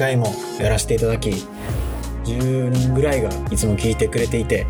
[0.00, 1.28] 回もやらせていただき
[2.24, 4.66] 10人ぐらいがいつも聞いてくれていて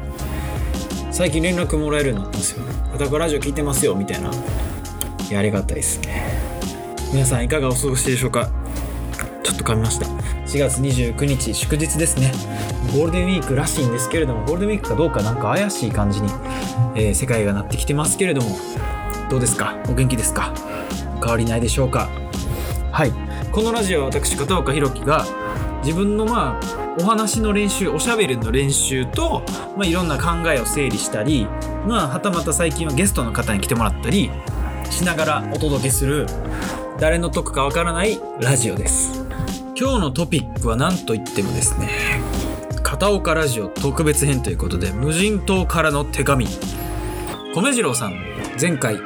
[1.12, 2.64] 最近連絡もらえるようになったんですよ
[2.98, 4.30] 「片ラジオ聞いてますよ」みたいな。
[5.30, 6.24] やありがたいですね。
[7.12, 8.50] 皆さんいかがお過ごしでしょうか？
[9.44, 10.06] ちょっと噛みました。
[10.06, 12.32] 4月29日祝日ですね。
[12.92, 16.28] ゴールデンウィークらしいんですけれどもゴールデンウィークかどうかなんか怪しい感じに、
[16.96, 18.58] えー、世界がなってきてますけれども
[19.28, 19.76] どうですか？
[19.88, 20.52] お元気ですか？
[21.20, 22.08] 変わりないでしょうか？
[22.90, 23.12] はい。
[23.52, 25.26] このラジオは私片岡弘樹が
[25.82, 29.42] 自分のまあお話の練習おしゃべりの練習と、
[29.76, 31.46] まあ、いろんな考えを整理したり
[31.84, 34.30] まあはたまた最近はゲストの方に来てもらったり
[34.88, 36.26] しながらお届けする
[37.00, 39.26] 誰の得かわからないラジオです。
[39.76, 41.88] 今日のトピックは何と言ってもですね
[42.82, 46.46] 片岡ラジオ特別編ということで無人島からの手紙。
[47.54, 48.20] 米次郎さん
[48.60, 48.96] 前回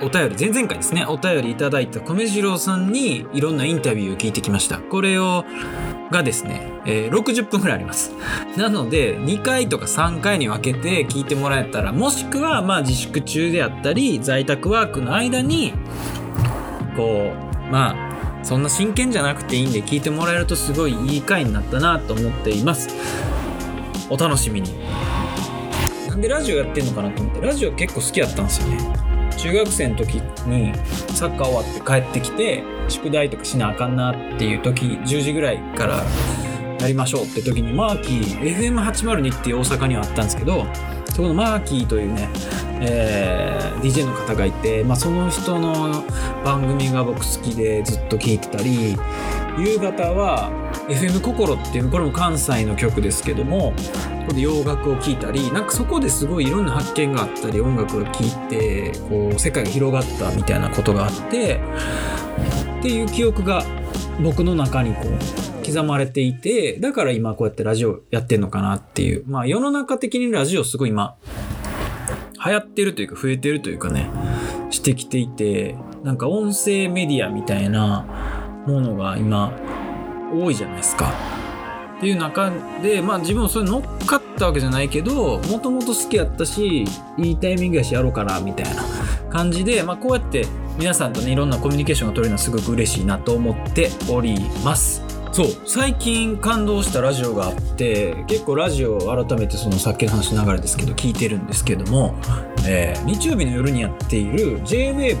[0.00, 1.04] お便り前々回ですね。
[1.06, 4.78] お便りいただいた米次郎さんにいろんなインタビューを聞いてきました。
[4.78, 5.44] これを
[6.10, 8.12] がですね、えー、60分くらいあります。
[8.56, 15.72] なので2回とか3回に分けて聞いてもらえたらもしくはまあ自粛中であったり在宅ワークの間に
[16.96, 17.32] こ
[17.68, 22.88] うまあそんな真剣じゃなくていいんで聞いてもらえるとすごいいい回になったなと思っています。
[24.10, 24.70] お楽しみに。
[26.08, 29.07] なんでラジオやってんのかなと思ってラジオ結構好きやったんですよね。
[29.38, 30.14] 中学生の時
[30.46, 30.74] に
[31.14, 36.04] サッカー終わって帰ってきて宿題とかしなあかんなっていう時10時ぐらいから
[36.80, 40.66] やりましょうって時にマーキー FM802 っていう大阪にはあったんですけど
[41.10, 42.28] そこのマーキーというね、
[42.80, 46.04] えー、DJ の方がいて、まあ、その人の
[46.44, 48.96] 番組が僕好きでずっと聴いてたり
[49.58, 50.50] 夕方は
[50.88, 53.72] FM 心っていうこれも関西の曲ですけども
[54.20, 61.60] ここで洋楽を聴いたりなんかそこですごいいろんな発見があったり音楽を聴いてこう世界が広がったみたいなことがあって
[62.78, 63.64] っていう記憶が
[64.22, 71.16] 僕の中にこう刻まれていてだから今こうやってラジオやってんのかなっていうまあ世の中的にラジオすごい今
[72.44, 74.10] 流行ってるというか増えてるというかね
[74.70, 78.04] してきていてなんか音声メディアみたいな
[78.66, 79.52] ものが今
[80.32, 81.12] 多いじゃないですか。
[81.98, 86.84] っていう中で、まあ自分もそれ乗っかったわけじゃないけど、もともと好きやったし、
[87.16, 88.84] いいタイミングやしやろうかな、みたいな
[89.30, 90.46] 感じで、まあこうやって
[90.78, 95.02] 皆さんとね、いろんなコミュニケーションが取れるのはすごく嬉しいなと思っております。
[95.32, 102.14] そう、最近感動したラジオがあって、結構ラジオを改めてそのさっきの話の流れですけど、聞いてるんですけども、
[102.64, 105.16] えー、日曜日の夜にやっている JWAVE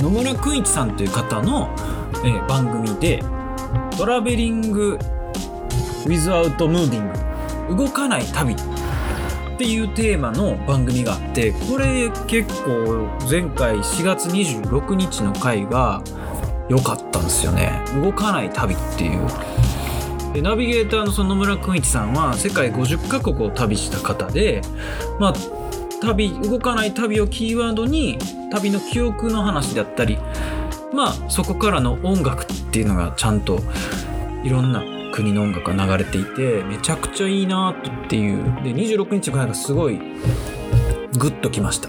[0.00, 1.70] の野村くんいちさんという方の、
[2.24, 3.22] えー、番組で、
[3.96, 4.98] トラベリング・
[6.06, 7.12] ウィズ・アウト・ムービン
[7.68, 8.56] グ動かない旅
[9.58, 16.00] っていうテーマの番組があってこれ結構前回4月26日の回が
[16.68, 17.82] 良かったんですよね。
[18.00, 19.26] 動かない旅っていう。
[20.32, 24.62] でナビゲーターのその野村くんいちさんは世界50カ国を旅した方で
[25.18, 25.34] まあ
[26.02, 28.16] 旅動かない旅をキーワードに
[28.52, 30.18] 旅の記憶の話だったり
[30.94, 33.58] まあそこからの音楽っていうのがちゃんと
[34.44, 34.84] いろんな
[35.18, 38.44] 国の音楽が流れていてめちゃくちゃいいなっていう。
[38.62, 39.98] で26日の回がすごい
[41.18, 41.88] グッときました。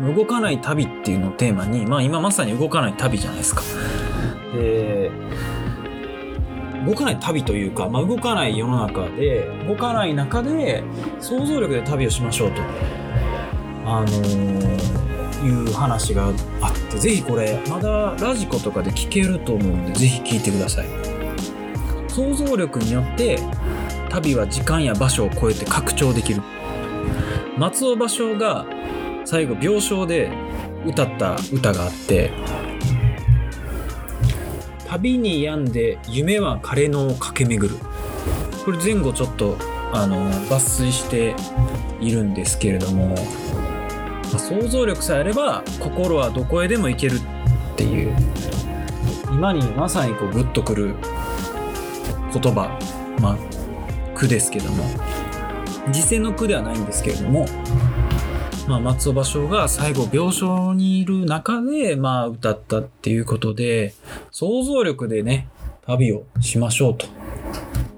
[0.00, 3.62] 動かない旅っていうのをテーマにまあ今まさに動かない旅じゃないですか。
[4.54, 5.10] で
[6.86, 10.82] 動かない旅というか、まあ、動かない世の中で動かない中で
[11.20, 12.62] 想像力で旅をしましょうと。
[13.86, 15.04] あのー
[15.44, 16.34] いう話があっ
[16.90, 21.03] てぜひこれまだラジコとかで聞けると思うんでぜひ聞いてください。
[22.14, 23.40] 想像力によって
[24.08, 26.42] 旅は時間や場所を超えて拡張できる。
[27.58, 28.66] 松尾芭蕉が
[29.24, 30.30] 最後病床で
[30.86, 32.30] 歌った歌があって
[34.86, 37.80] 「旅に病んで夢は枯れ野を駆け巡る」
[38.64, 39.56] これ前後ちょっと
[39.92, 41.34] あの抜粋して
[42.00, 43.08] いるんですけれども
[44.32, 47.20] まあ、想像力さえあれば心はどこへでも行けるっ
[47.76, 48.14] ていう。
[49.34, 50.94] 今にまさにこうグッとくる
[52.38, 52.78] 言葉
[53.20, 53.38] まあ
[54.14, 54.84] 句ですけども。
[55.92, 57.46] 実践の句ではないんですけれども、
[58.66, 63.94] まあ、松尾芭蕉が最後病床にいる中で、まあ、歌ったっていうことで
[64.30, 65.48] 想像力でね
[65.86, 67.06] 旅をしましょうと。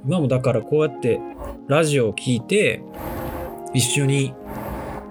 [0.05, 1.21] 今もだからこうやって
[1.69, 2.81] ラジオを聴いて
[3.75, 4.35] 一緒に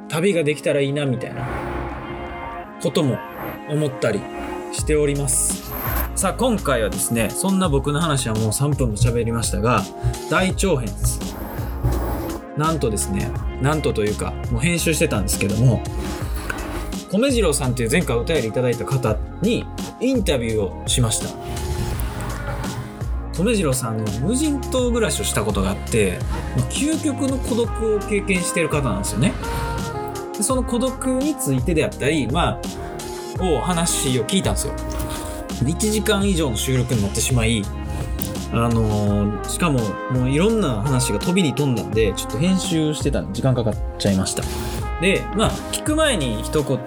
[0.07, 1.45] 旅ができたらいいなみたいな
[2.81, 3.17] ことも
[3.69, 4.21] 思ったり
[4.71, 5.64] しております。
[6.15, 9.83] さあ今回はですねそんな僕の話はもう3分も喋りましたが
[10.29, 11.19] 大長編です。
[12.57, 13.29] なんとですね
[13.61, 15.83] なんとというかもう編集してたんですけども
[17.11, 19.65] 米次郎さんという前回お便りいただいた方に
[19.99, 21.27] インタビューをしました。
[23.37, 26.17] 留次郎さんの無人島暮らしをしたことがあって
[26.69, 29.33] 究極の孤独を経験してる方なんですよね。
[30.37, 32.61] でその孤独についてであったりま
[33.41, 34.73] あを話を聞いたんですよ。
[35.63, 37.63] 1時間以上の収録になってしまい
[38.51, 39.79] あのーしかも
[40.11, 44.43] もういろんな話が飛びに飛んだんでちょっと編集してたんで時間かかっちゃいました。
[45.01, 46.79] でまあ聞く前に一言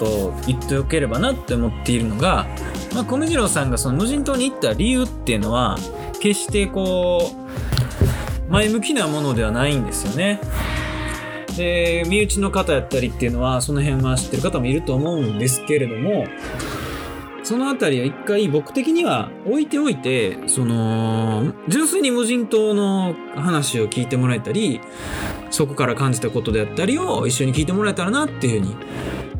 [0.46, 2.46] 言っておければなって思っているのが、
[2.94, 5.76] まあ、米次郎さんがその無人島に行った理由っていうのは
[6.20, 7.30] 決してこ
[8.48, 10.40] う前向きなものではないんですよね。
[11.56, 16.24] で身内の方やったりっていうのはその辺は知ってる方もいると思うんですけれども
[17.48, 24.82] そのあたりは一回僕的には置いておいてその純粋に無人島の話を聞いてもらえたり
[25.50, 28.76] そこから感じたことであったりを一緒に聞いてもらえたらなっていうふうに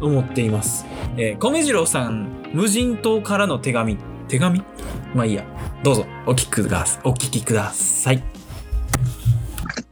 [0.00, 0.86] 思っています。
[1.18, 3.98] えー、米次郎さん無人島からの手紙。
[4.26, 4.62] 手紙？
[5.14, 5.44] まあいいや。
[5.82, 6.06] どうぞ。
[6.24, 7.02] お聞きください。
[7.04, 8.37] お聞きください。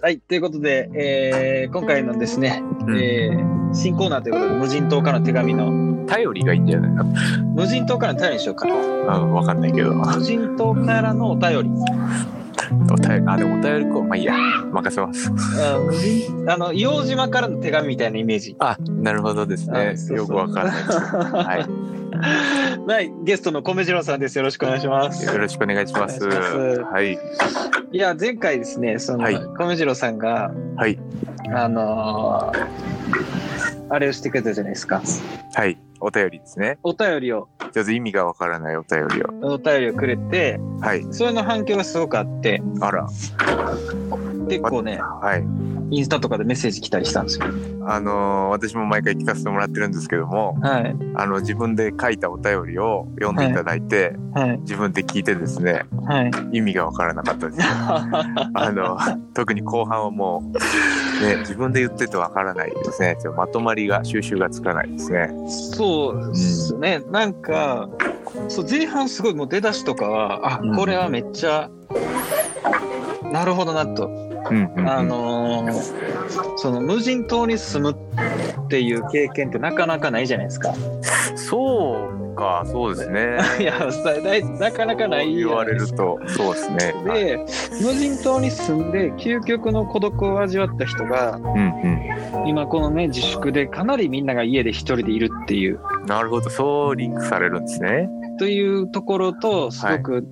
[0.07, 7.05] はい、ということで、えー今回のですね、うんえー新コーナーということで、無人島からの手紙の、頼りがいいんじゃないの
[7.57, 8.69] 無人島からの頼りにしようか。
[8.69, 9.93] うん、わかんないけど。
[9.93, 11.71] 無人島からのお便り。
[12.91, 14.05] お便り、あ、でもお便りこう。
[14.05, 14.35] まあいいや、
[14.71, 15.31] 任せます。
[16.49, 18.57] あの、硫黄島からの手紙みたいなイメージ。
[18.59, 19.97] あ、なるほどですねあ。
[19.97, 20.99] そうそうよくわかんないけど。
[20.99, 21.45] は
[22.87, 24.39] はい、 ゲストの米次郎さんです。
[24.39, 25.25] よろしくお願いします。
[25.25, 25.27] い。
[25.27, 26.25] よろしくお願いします。
[26.25, 27.19] ますはい。
[27.93, 30.99] いや、前回ですね、その、はい米次郎さんが、はい。
[31.55, 35.01] あのーあれをしてくれたじゃないですか。
[35.55, 35.79] はい。
[36.07, 36.79] お便りですね。
[36.85, 39.55] お便りを、ちょっと意味がわからないお便りを。
[39.55, 41.05] お便りをくれて、はい。
[41.11, 43.09] それの反響がすごくあって、あら。
[44.49, 45.45] 結構ね、はい。
[45.97, 47.47] インスタとかでメッセージ来たりしたんですよ。
[47.89, 50.97] あのー私も毎回聞かせてもらってるんですけども、はい。
[51.15, 54.59] あの、自分で書いたお便りを読んでいただいて、はい。
[54.61, 56.31] 自分で聞いてですね、はい。
[56.57, 57.59] 意味がわからなかったです。
[57.63, 58.99] あの、
[59.35, 63.17] 特に後半はもう、ね、自分で言っててわからないですね。
[63.21, 65.31] ちょっとまとまりが、収集がつかないですね。
[65.49, 67.03] そうですね。
[67.11, 67.89] なんか、
[68.49, 71.71] そう前半すごいもう出だしとかは、あ、うんこれはめっちゃ、
[73.33, 74.27] なるほどなと。
[74.51, 74.89] うんうん、うん。
[74.89, 77.99] あのーその無人島に住む
[78.65, 80.75] っていう経験ってなかなかないじゃないですか。
[81.37, 83.39] そうか、そうですね。
[83.61, 85.65] いや、さななかなかない言わ。
[85.65, 86.95] れると、そうですね。
[87.07, 87.39] はいで、
[87.83, 91.73] 無人島に住んで究極の孤独を味わった人が、うん
[92.47, 96.07] 今このね、自粛でかなりみんなが家で一人でいるっていう、うん。
[96.07, 98.09] なるほど、そうリンクされるんですね。
[98.39, 100.27] というところと、すごく、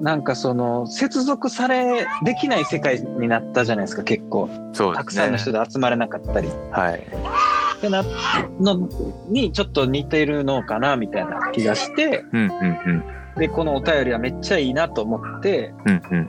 [0.00, 4.46] なんかその、接続され、できない世界になったじゃないですか、結構。
[4.48, 4.60] ね。
[4.94, 6.48] たくさんの人で集まれなかったり。
[6.70, 7.02] はい。
[7.76, 8.02] ってな
[8.60, 8.88] の
[9.28, 13.04] にちょっと似ているのかなみたいな気がしてうんうんうん。
[13.36, 16.28] でこのお便りはめっちゃいいなと思ってうんうん。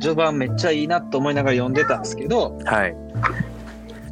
[0.00, 2.96] 序盤めっちゃいいなと思いながら読んでたんですけどはい。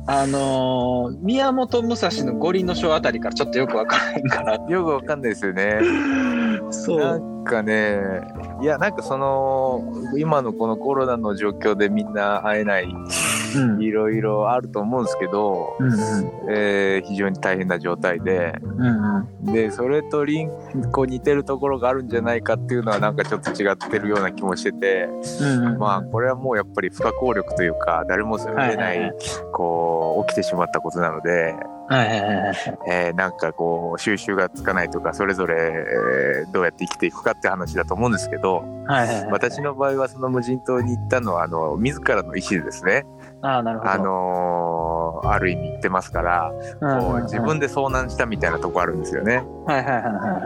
[0.06, 5.78] あのー宮本武蔵の五輪の書あたりからちょっとよくわからへんからよくわかんないですよね。
[6.70, 8.00] そなんかね、
[8.62, 9.84] いや、なんかその、
[10.16, 12.84] 今のこのコロナの状況でみんな会えない、
[13.56, 13.82] うん。
[13.82, 15.90] いろいろあると思うんですけど、うん
[16.48, 19.52] えー非常に大変な状態で、うんうん。
[19.52, 20.50] で、それとリン
[20.92, 25.08] こう似てるところがあるんじゃないかっていうのはなんかちょっと違ってるような気もしてて、
[25.40, 25.78] うんうん。
[25.78, 29.12] まあこれはもうやっぱり不可抗力というか、誰も避けれない、はいはいはい。
[29.52, 31.54] こう、起きてしまったことなので、
[32.88, 38.62] えーなんかこう収集がつかないとかそれぞれえーどうやって生きていくかって話だと思うんですけど
[39.30, 43.04] 私の場合はその無人島に行ったのはあの自らの意思でですね、
[43.42, 43.90] あるほど。
[43.92, 49.44] あのーある意味行ってますからこう自分で遭難したみたいなとこあるんですよね。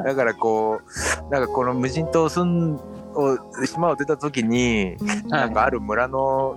[0.05, 0.81] だからこ
[1.29, 2.75] うなんかこの無人島を住ん
[3.15, 4.97] を島を出た時に
[5.29, 6.57] なんかある村の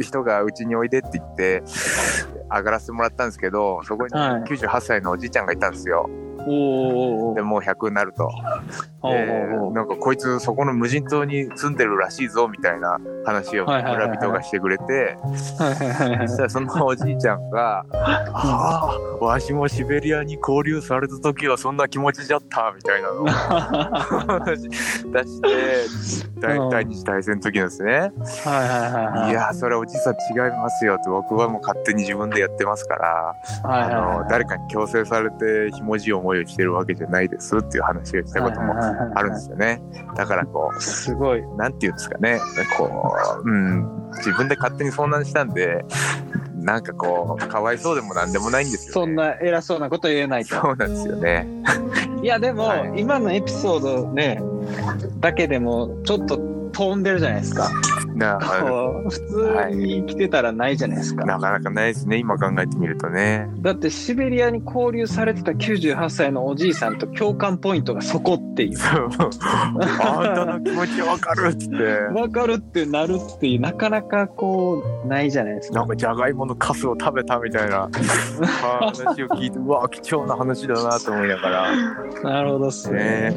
[0.00, 1.62] 人がうちにおいでって言って
[2.50, 6.08] 上がらせてもらったんですけどそこにはい98歳のおじいちゃんがいたんですよ。
[6.46, 8.30] おでもう100になると。
[9.00, 25.48] おーなんかこいつそこの無人島に住んでるらしいぞみたいな話を村人がしてくれて、そしたらそのおじいちゃんが「ああわしもシベリアに交流された時はそんな気持ちじゃった」みたいなのを 話出して
[26.40, 26.70] 第うん。
[26.70, 28.10] 第二次大戦の時のですね。
[28.44, 33.34] はいやそれおじさん違いますよって僕はもう勝手に自分でやってますから、
[34.28, 38.74] 誰かに強制されてひもじい思いをしてるわけじゃないですっていう話をしたことも
[39.14, 39.80] あるんですよね。
[40.16, 41.42] だからこうすごい。
[41.56, 42.40] なんていうんですかね、
[42.76, 45.84] こう、うん、自分で勝手に遭難したんで、
[46.56, 48.92] なんかこう、かわいそうでもなんでもないんですよ、ね。
[48.92, 50.56] そんな偉そうなこと言えないと。
[50.56, 51.46] そうなんですよね。
[52.22, 54.42] いやでも、はい今のエピソードね
[55.20, 56.36] だけでもちょっと
[56.72, 57.70] 飛んでるじゃないですか。
[58.18, 59.10] な普
[59.70, 61.24] 通に来てたらないじゃないですか。
[61.24, 68.78] なかなかないですね今考えてみるとねだってシベリアに交流されてた98歳のおじいさんと共感ポイントがそこっていう。
[68.80, 71.76] あんたの気持ちわかるっつって
[72.14, 75.78] わかるってなるっていうなかなかこうないじゃないですか。
[75.78, 77.88] なんかじゃがいものカスを食べたみたいな
[78.80, 81.76] 話を聞いてうわ貴重な話だなと思いながら
[82.22, 82.98] なるほどっすね。
[82.98, 83.36] ね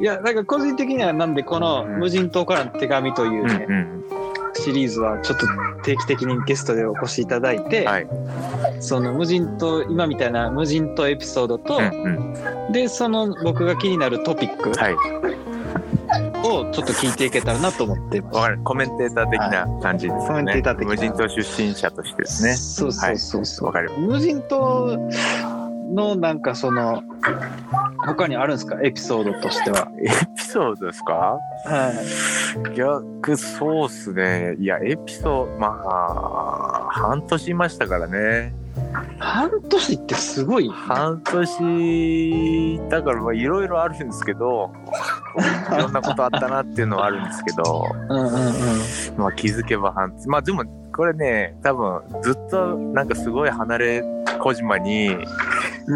[0.00, 3.99] いやなんか個人的にはなんでこの「無人島からの手紙」といううんね、うん
[4.60, 5.46] シリーズはちょっと
[5.82, 8.08] 定期的にゲストでお越しいただいて、はい。
[8.80, 12.36] その無人島今みたいな無人島エピソードと、うん
[12.66, 12.72] うん。
[12.72, 14.96] でその僕が気になるトピックはい。
[16.42, 18.36] をちょっと聞いていけたらなと思っています。
[18.36, 18.60] わかる。
[18.64, 20.94] コメンテーター的な感じですコメンテーター的な。
[20.94, 22.54] 無人島出身者としてですね。
[22.54, 23.66] そうそうそうそう。
[23.66, 23.90] わかる。
[23.98, 24.98] 無人島
[25.90, 27.02] のなんかその
[28.06, 28.80] 他にあるんですか？
[28.82, 29.88] エピソードとしては。
[30.02, 31.38] エピソードですか？
[31.66, 32.74] はい。
[32.74, 38.52] 逆そうっすねいやエピソードまあ半年いましたからね
[39.18, 40.68] 半年ってすごい。
[40.68, 44.72] 半年だからまあいろいろあるんですけど
[45.72, 48.32] いろんなことあったなっていうのはあるんですけどうんうんうん。
[49.18, 54.04] まあ気づけば半年まあでもこれね多分ずっとなんかすごい離れ
[54.40, 55.16] 小島に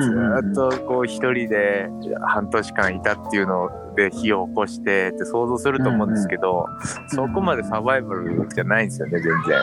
[0.01, 1.89] ずうんっとこう一人で
[2.27, 6.67] 半年間いたっていうので火を起こしてって想像すると思うんですけど、
[7.09, 9.61] そこまでサバイバルじゃないんですよね全然。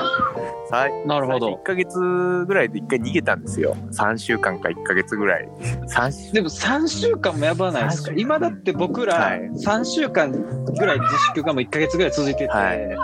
[0.70, 1.50] さいなるほど。
[1.50, 3.76] 1ヶ月ぐらいで一回逃げたんですよ。
[3.92, 5.50] 3週間か1ヶ月ぐらい。
[5.88, 6.34] 3週。
[6.34, 8.14] でも3週間もやばないですか？
[8.16, 9.42] 今だって僕はらい。
[9.50, 12.98] 3週間ぐらい自粛がもう1ヶ月ぐらい続いてて、はい。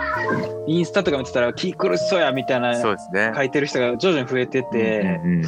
[0.66, 3.32] インスタとか見てたら気苦しそうやみたいなそうですね。
[3.34, 5.42] 書いてる人が徐々に増えてて、うんうん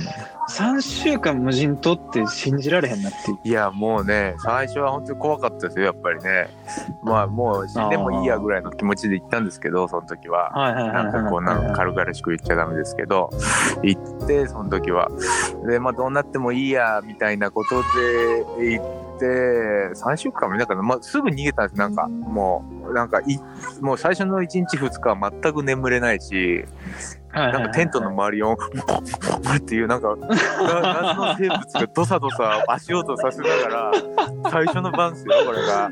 [0.51, 3.39] 3週間無人島って信じられへんなっていう。
[3.45, 6.49] いやもうね最初は本当に怖かったですよやっぱりね。
[7.05, 10.51] まあもう死んでもいいやぐらいの気持ちで行ったんですけどその時は。
[10.55, 13.31] なんかこんなの軽々しく言っちゃダメですけど。
[13.83, 15.09] 行ってその時は。
[15.69, 17.83] でまあどうなってもいいやみたいなこと
[18.59, 19.27] で行って
[19.95, 22.09] 3週間もだから、まあ、すぐ逃げたんですなんか。
[22.09, 23.39] もうなんかい
[23.81, 26.65] もう最初の1日2日は全く眠れないし
[27.33, 33.93] なんかテントの周りをっていうなんかな謎の生物がドサドサ足音させながら
[34.51, 35.91] 最初の晩ですよこれが。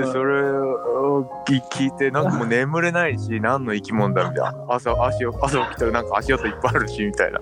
[0.00, 7.40] でそれを聞聞いてなんかもう眠れないし何の生き物だみたいな朝足を朝起きたらなんか足音いっぱいあるしみたいな。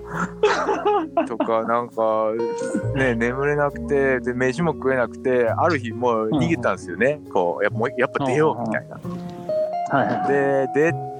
[1.27, 2.31] とかなんか
[2.95, 7.69] ね眠れなくてで飯も食えなくてある日もう逃げたんですよね、こうや
[8.07, 10.27] っぱ出ようみたいな。
[10.27, 11.10] で出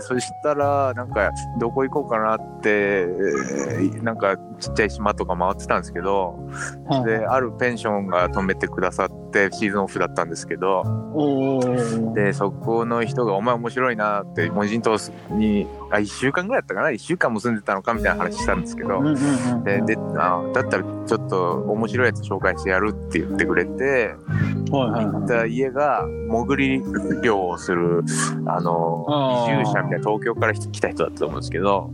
[0.00, 6.38] そしたらなんかどこ行こうかなってえーなんかちっちゃい島とか回ってたんですけど
[6.88, 10.82] はいであるペンションが泊めてくださってシーズンオフだったんですけど
[12.14, 14.96] でそこの人が「お前面白いな」って無人島
[15.30, 19.00] にあ1週間ぐらいだったかな？1週間も住んでたのかみたいな話したんですけど
[19.64, 24.14] でであだったらちょっと面白いやつ紹介してやるって言ってくれて
[24.70, 26.82] 行った家が潜り
[27.22, 28.04] 漁をする
[28.46, 29.04] あの
[29.48, 31.90] 移住者みたいな東京から来た人だったと思うんですけど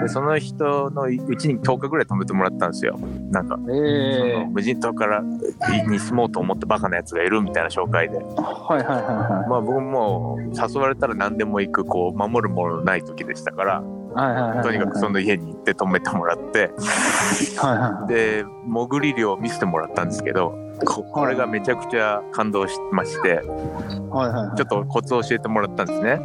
[0.00, 2.98] でその人のうちに10日ぐらい泊めてもらったんですよ。
[3.30, 8.18] なんか、そえの無人島からに住もうと思ったバカなやつがいるみたいな紹介で。
[8.18, 13.82] ー、はいはいはいはまあ僕も誘われたら何でも行くこう守るもののない時でしたから
[14.62, 16.70] とにかくその家に行って泊めてもらって。
[18.08, 20.54] で潜り漁を見せてもらったんですけど
[20.84, 23.42] ここれがめちゃくちゃ感動しまして。
[24.56, 26.20] ちょっとコツを教えてもらったんですね。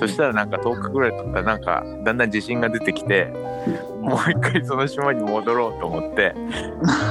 [0.00, 3.32] そしたらなんか10日ぐらい経ったらなんかだんだん自信が出てきて
[4.00, 6.34] もう一回その島に戻ろうと思って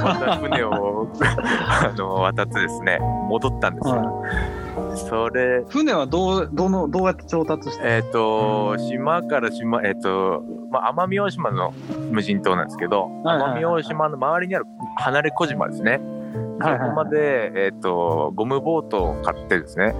[0.02, 4.22] また船を あの渡ってですね戻ったんですよ。
[5.04, 11.72] はそれい船はどうどのどうやって調達してえっ、と島から島えっ、と、まあ、奄美大島の
[12.10, 14.64] 無人島なんですけど、はいはいはい奄美大島の周りにある
[14.98, 19.94] 離れ小島ですね、はいはいそこまで、えっとゴムボートを買ってですね。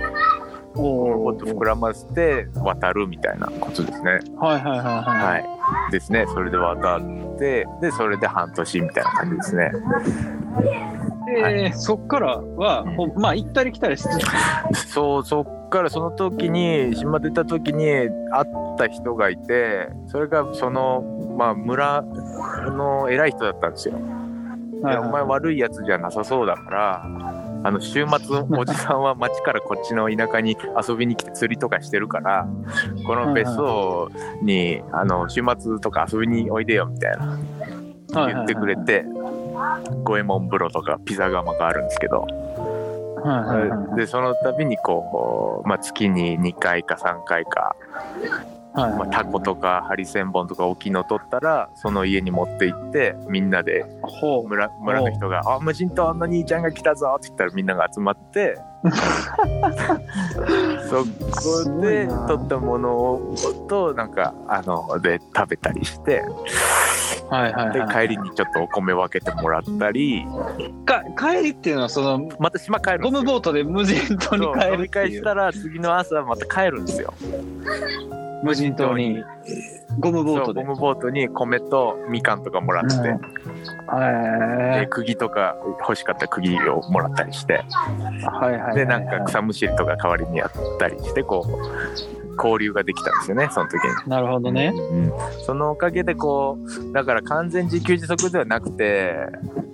[0.74, 4.20] ゴムボおート膨らませて渡るみたいなことですね。
[4.38, 5.42] はいはいはいはい。
[5.42, 5.92] はい。
[5.92, 6.26] ですね。
[6.28, 7.00] それで渡っ
[7.38, 9.70] てでそれで半年みたいな感じですね
[11.36, 13.20] えーそっからは、うん。
[13.20, 14.08] まあ行ったり来たりしつ
[14.74, 18.08] つ そうそっからその時に島出た時に会っ
[18.76, 21.02] た人がいてそれがその
[21.36, 22.02] まあ村
[22.76, 23.94] の偉い人だったんですよ。
[24.82, 27.02] でお前悪いやつじゃなさそうだから
[27.64, 30.56] あの週末おじさんは 町からこっちの田舎に
[30.88, 32.46] 遊びに来て釣りとかしてるから
[33.06, 34.08] この別荘
[34.40, 37.38] にあの週末とか遊びにおいでよみたいな。
[38.10, 39.04] 言ってくれて
[40.04, 42.26] 五右衛門風呂とかピザ窯があるんですけど。
[43.96, 47.74] でその度にこう、まあ、月に2回か3回か、
[48.74, 53.84] はいまあ、タコとかハリセンボンとか大きいの取ったらその家に持って行ってみんなで
[54.46, 58.58] 村村の人が「あ無人島の兄ちゃんが来たぞ」って言ったらみんなが集まって
[60.88, 61.04] そ
[61.64, 63.34] こで取ったものを
[63.68, 66.22] となんかあので食べたりして
[67.30, 68.08] はいはいではい。
[68.08, 70.24] 帰りにちょっとお米分けてもらったり。
[70.86, 75.18] か帰りっていうのはそのまた島帰るんゴムボートで無人島に帰るっていう。
[75.18, 77.12] したら次の朝また帰るんですよ
[78.42, 79.24] 無人島に
[79.98, 80.64] ゴムボートで。
[80.64, 87.64] ゴムボートに米とみかんとかもらって、でへ釘とか欲しかった釘をもらったりして。
[88.22, 88.74] えはいはいはい。
[88.76, 94.10] でなんか草むしりとか代わりにやったりしてこう交流ができたんですよねその時に。
[94.10, 94.72] なるほどね。
[94.74, 95.12] うん。
[95.44, 99.14] そのおかげでこうだから完全自給自足ではなくて、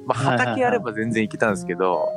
[0.06, 0.46] まあ、はいはいはい。
[0.46, 2.08] 畑あれば全然いけたんですけど、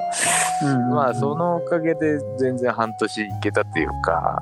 [0.64, 4.42] うんまあそのおかげで全然半年いけたっていうか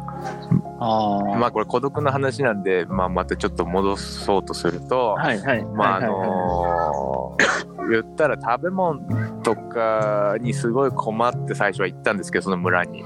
[0.79, 1.37] あー。
[1.37, 5.63] まあこれ孤独の話なんで、まあ、またちょっと戻そうとすると、はいはい。
[5.65, 8.99] まああはいはいはいのー言ったら食べ物
[9.43, 13.03] とかにすごい困って最初は行ったんですけどその村に。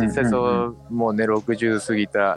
[0.00, 2.34] 実際そうもうね60過ぎた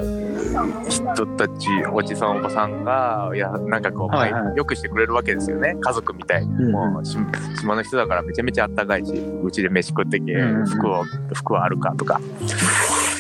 [0.90, 4.44] 人たちおじさんおばさんがいやなんかこう、はいはい。
[4.44, 5.76] まあよくしてくれるわけですよね。
[5.80, 7.18] 家族みたいに、うんもうし
[7.60, 10.34] 島の人だからめちゃめちゃあったかいしうちで飯食ってけ、
[10.66, 11.04] 服を
[11.34, 12.20] 服はあるかとか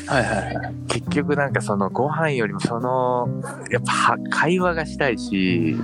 [0.07, 0.73] はいはいはい。
[0.87, 3.27] 結局なんかそのご飯よりもその
[3.71, 5.75] やっぱは会話がしたいし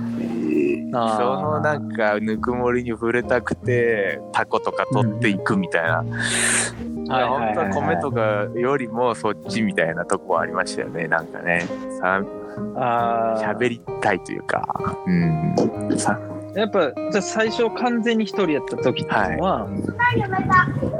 [0.92, 11.66] そのなんかぬくもりに触れたくてタコとか取っていくみたいな、はいはいはい本当は米とかよりもそっちみたいなとこありましたよねなんかね。
[12.00, 12.22] さ
[12.76, 13.56] あー。
[13.56, 14.64] 喋りたいというか。
[15.06, 15.98] うん。
[15.98, 16.18] さ
[16.54, 19.66] やっぱじゃあ最初完全に一人やった時っていうのは、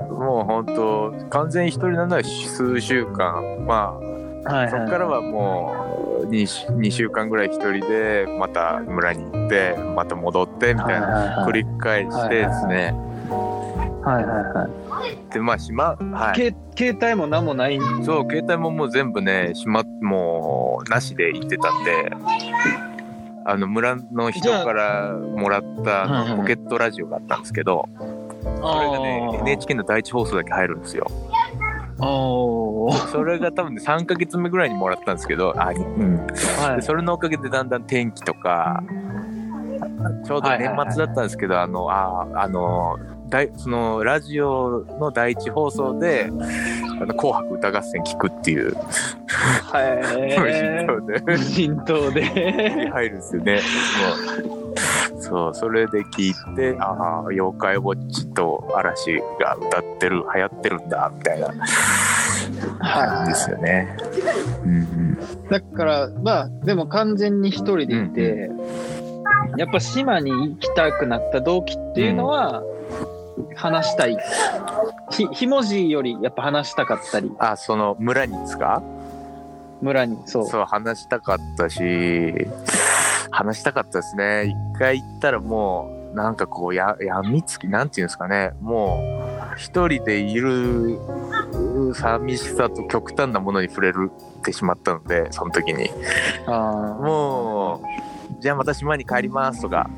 [0.09, 3.65] もう本当完全に一人なのは数週間。
[3.67, 4.11] まあ
[4.45, 4.71] はいはい。
[4.71, 12.95] そこからはもう 2, 2週間ぐらい一人でまた村に行ってまた戻ってみたいなな繰り返してですね。
[14.03, 15.33] はいはいはい。
[15.33, 16.37] でまあ島はい。
[16.37, 17.79] け携帯も何もない。
[17.79, 22.11] んそう携帯ももう全部ね島もうなしで行ってたんで
[23.45, 27.89] あの村の人からもらったポケットラジオがあったんですけど
[28.43, 31.07] それがね NHK の第一放送だけ入るんですよ。
[33.13, 36.77] それが多分ね3ヶ月目ぐらいにもらったんですけどあ、うん、はい。
[36.77, 38.83] でそれのおかげでだんだん天気とか
[40.25, 43.20] ちょうど年末だったんですけど、あのああの大
[43.57, 46.31] そのラジオの第一放送で
[47.01, 48.75] 「あの紅白歌合戦」聞くっていう。
[49.27, 51.23] はい無人島で。
[51.25, 52.91] 無人島で。
[52.91, 53.61] 入るんですよね。
[55.21, 55.23] そう。
[55.23, 61.49] そうそれで聞いてああ妖怪ウォッチと嵐が歌ってる流行ってるんだみたいな。
[62.81, 63.97] 感じですよね。
[64.65, 65.19] うんうん。
[65.49, 68.51] だからまあでも完全に一人でいて、
[69.57, 72.63] やっぱ島に行きたくなった動機っていうのは、
[73.57, 74.17] 話したい。
[75.11, 77.33] ひひもじよりやっぱ話したかったり。
[77.39, 78.83] あその村にですか？
[79.81, 80.47] 村にそう。
[80.47, 81.81] そう話したかったし
[83.31, 84.47] 話したかったですね。
[84.47, 88.53] 一回行ったらもうなんかこうや病みつきなんていうんですかね。
[88.61, 89.01] も
[89.55, 90.99] う一人でいる
[91.95, 95.91] 寂しさと極端なものに触れるってしまったのでその時に。
[96.47, 97.83] あも
[98.39, 99.91] うじゃあまた島に帰りますとか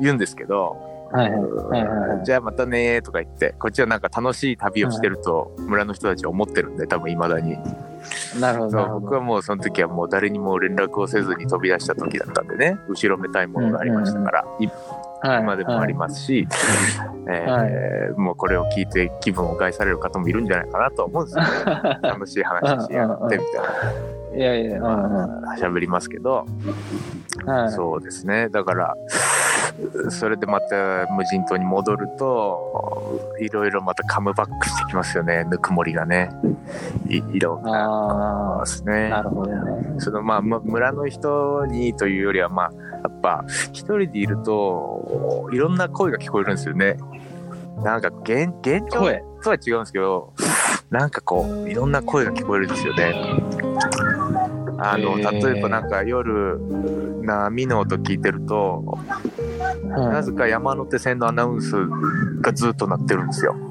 [0.00, 7.56] 言うんですけどーはいじゃあまたねーとか言ってこっちはなんか楽しい旅をしてると村の人たちは思ってるんで多分いまだに。
[8.40, 16.46] なるほど僕はもうその時はもう誰にも連絡をせずに飛び出した時だったんでね後ろめたいものがありましたから、いはい今でもありますし、
[17.28, 23.58] えーもうこれを聞いて気分を害される方もいるんじゃないかなと思うんですよ、ね、 楽しい話しやがってみた
[24.27, 24.78] いいやいや、
[25.58, 26.46] 喋りますけど、
[27.44, 28.48] はい、そうですね。
[28.48, 28.94] だから
[30.10, 35.44] それでまた無人島に戻るといろいろまたカムバックしてきますよね。
[35.44, 36.30] ぬくもりがね。
[37.08, 39.06] いいろんなあですね。
[39.06, 39.94] あ、なるほどね。
[39.98, 46.96] そのまあむ村の人にというよりはまあやっぱ一人でいるといろんな声が聞こえるんですよね。
[47.82, 49.24] なんか現現状声？
[49.42, 50.32] とは違うんですけど
[50.90, 53.14] なんかこういろんな声が聞こえるんですよね。
[54.80, 56.58] あの例えばなんか夜
[57.22, 58.98] 波の音聞いてると
[59.84, 61.74] なぜか山手線のアナウンス
[62.40, 63.56] がずっと鳴ってるんですよ。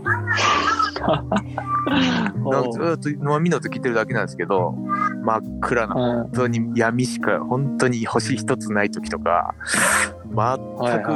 [2.51, 4.75] なんかずっと波の音聞いてるだけなんですけど
[5.23, 6.01] 真っ暗なうん。
[6.23, 9.55] 本当に闇しか本当に星一つない時とか
[10.25, 11.11] 全く、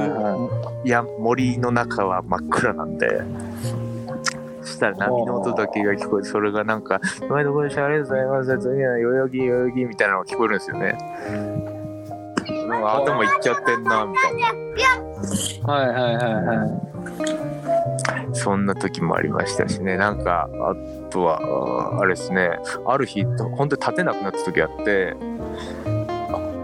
[0.86, 0.90] い。
[0.90, 3.22] や森の中は真っ暗なんで
[4.82, 10.98] したら波の音だけが聞こえてそれがなんか「お前どこでしょありがとうございます次は代々木代々木」みたいなのが聞こえるんですよね。
[12.68, 18.34] なんか頭いっちゃってんなみたいなはいはいはいはい。
[18.34, 20.76] そんな時もありましたしねなんかあ
[21.10, 25.16] とはあれですねある日本当に立てなくなった時あって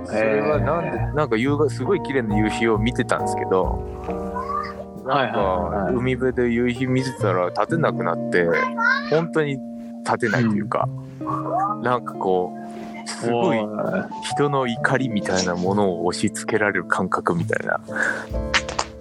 [0.06, 3.84] それはなんでなんか夕がすごい綺麗な夕日を見てたんですけど
[5.08, 8.48] なんか海辺で夕日見てたら立てなくなって
[9.10, 9.58] 本当に
[10.06, 10.88] 立てないというか、
[11.82, 13.58] なんかこうすごい
[14.36, 17.80] 人の怒りみたいなものを押し付けられる感覚みたいな。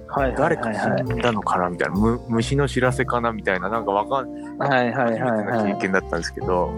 [0.09, 1.07] はい誰かはいはい。
[1.07, 1.95] 死んだのかなみたいな。
[1.95, 3.69] む虫の知らせかなみたいな。
[3.69, 6.73] なんかわかんはいはいはい経験だったんですけど、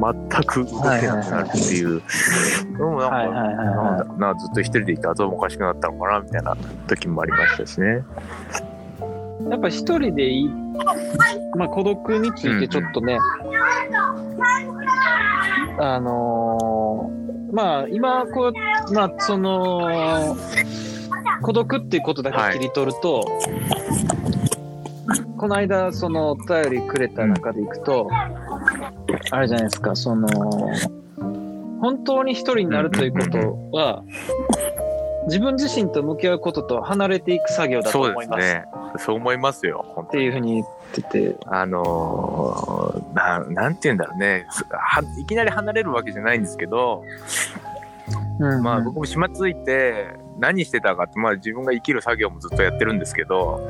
[0.00, 2.00] 全く動けなくなるっていう、
[2.78, 3.66] でもなんか、はいはいはいはい。
[3.66, 4.34] なんだろうな。
[4.36, 8.04] ずっと一人でいて頭おかしくなったのかなみたいな時もありましたしね。
[9.50, 10.48] やっぱ一人でいい、
[11.56, 13.18] まあ孤独についてちょっとね、
[15.78, 18.52] あのーまあ今こ
[18.88, 20.36] う、まあその、
[21.40, 23.24] 孤独っていうことだけ切り取ると、
[25.36, 28.08] この間そのお便りくれた中でいくと、
[29.30, 30.26] あれじゃないですか、その、
[31.80, 34.02] 本当に一人になるということは、
[35.26, 38.40] 自分自身と向き合うことと離れていく作業だと思います。
[38.40, 38.64] ですね。
[38.98, 39.84] そう思いますよ。
[39.88, 44.46] 本っていうふうに言ってて、あのーななんて言うんだろうね
[45.18, 47.02] いきなり離れるわけじゃないんですけど、
[48.62, 53.60] まあ僕も島ついて何してたかって、まあ自分が生きる作業もずっとやってるんですけど、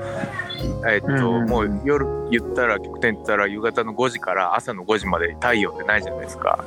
[0.89, 1.49] えっと、うんうんうん。
[1.49, 6.65] もう夜言ったら、極端に言ったら夕方の5時から朝の5時まで太陽ってないじゃないですか。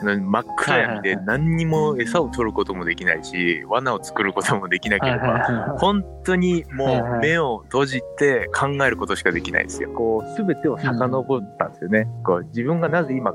[0.00, 9.90] その真っ暗闇で何にも餌を取ることもできないし、罠を作ることもできなければ、は本当にもう目を閉じて考えることしかできないんですよ。
[9.90, 12.08] こう全てを遡ったんですよね。
[12.24, 13.32] こう自分がなぜ今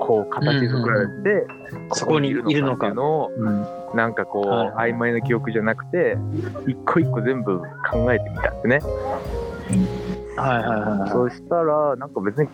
[0.00, 1.46] こう形作られて、
[1.92, 2.88] そこにいるのか。
[2.88, 4.92] っていうのなんかこう、はいはい。
[4.92, 6.16] 曖昧な記憶じゃなくて
[6.66, 7.58] 一個一個全部
[7.90, 8.78] 考えてみたんですね。
[10.36, 12.48] はいはいはいそしたらなんか別に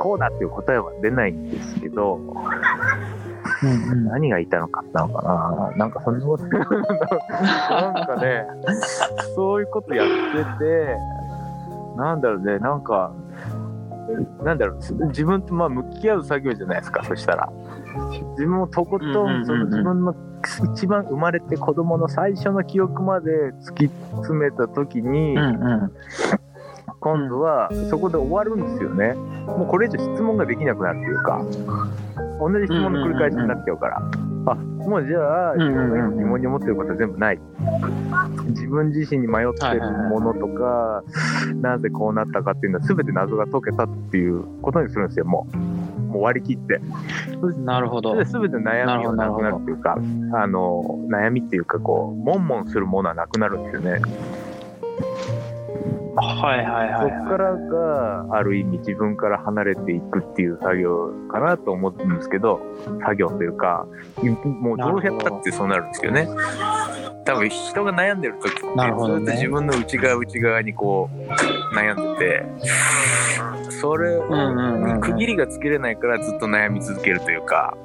[0.00, 4.04] こうだっていう答えは出ないんですけどうんうん。
[4.06, 5.76] 何が言いたいのかったのかな。
[5.76, 8.44] なんかそんなことなんかね
[9.36, 10.96] そういうことやってて
[11.96, 13.12] なんだろうねなんか
[14.42, 17.52] なんだろう自分とまあ向き合う作業じゃないですかそしたら。
[18.32, 19.46] 自分をとことん。
[19.46, 20.14] その自分の
[20.74, 23.30] 一番生まれて子供の最初の記憶まで
[23.64, 25.92] 突き詰めた時に、うんうん
[27.02, 29.14] 今度はそこで終わるんですよね。
[29.14, 31.44] もうこれ以上質問ができなくなるっていうか、
[32.40, 33.96] 同じ質問の繰り返しになっちゃうから。
[34.46, 37.40] あ、もうじゃあ、自分が今疑問に思ってることは全部ない。
[38.50, 41.02] 自分自身に迷ってるものとか、
[41.60, 45.71] なぜこうなったかっていうのは全て謎が解けたっていうことにするんですよ、もう。
[46.12, 46.80] もう割り切って。
[47.64, 49.96] なるほど全て悩みがなくなるっていうか、
[50.34, 54.00] あの、悩みっていうか、こう、悶々するものはなくなるんですよね。
[56.14, 62.60] はいはいはいそこからがある意味自分から離れていくっていう作業かなと思うんですけど
[63.00, 63.86] 作業というか
[64.60, 66.28] もうどうやったってそうなるんですけどね
[67.24, 72.44] 多分人が悩んでる時ってずっと自分の内側内側にこう悩んでて
[73.82, 75.00] それをうんうんうんうん。
[75.00, 77.76] 区切りがつけれないからずっと悩み続けるというか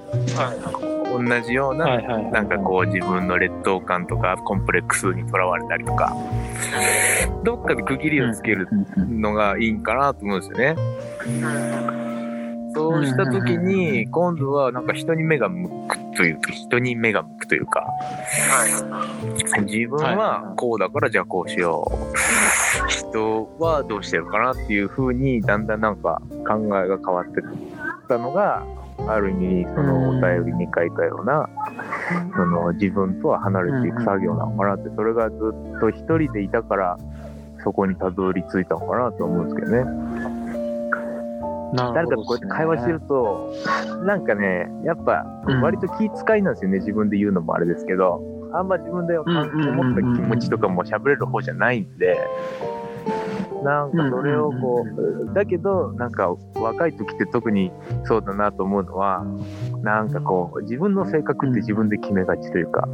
[1.12, 6.16] 同じようなはいはいなんかこう自分の劣等感とかコンプレックスにとらわれたりとか
[7.44, 10.76] どっかで区切りをつけるのがいいんかなと思うんですよね。
[12.76, 17.88] そうした時に今度はなんか人に目が向くというか人に目が向くというか
[19.66, 21.94] 自分はこうだからじゃあこうしよう
[22.88, 27.44] 人はどうしてるかなっていう風にだんだんなんか考えが変わってっ
[28.08, 28.66] たのが
[29.08, 31.48] ある意味そのお便りに書いたような
[32.36, 36.98] その自分とは離れていく作業なのかなってそれがずっと一人でいたから
[37.64, 40.28] そこにたどり着いたのかなと思うんですけどね。
[41.74, 43.54] 誰かとこうやって会話してると、
[44.06, 45.62] なんかね、やっぱうん。
[45.62, 48.22] 割と気遣いなんですよね、自分で言うのもあれですけど、
[48.58, 52.18] あんま自分で思った気持ちとかも喋れる方じゃないんで、
[53.64, 54.86] なんかそれをこ
[55.30, 57.72] う、だけど、なんか若い時って特に
[58.06, 59.26] そうだなと思うのは、
[59.82, 62.88] なんかこう、自分の性格って自分で決めがちというか、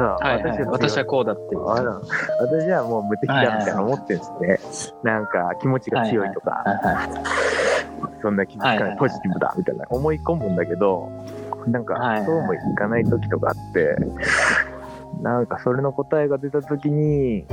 [0.00, 0.62] はいはい。
[0.66, 5.00] 私はこうだって私はもう無敵だみたいな思ってるんですね。
[5.02, 7.08] なんか気持ちが強いとか、は
[8.20, 8.96] そんな気づかない。
[8.98, 11.10] ポジティブだみたいな思い込むんだけど、
[11.66, 13.96] なんかそうもいかない時とかあって、
[15.22, 17.46] なんかそれの答えが出た時に、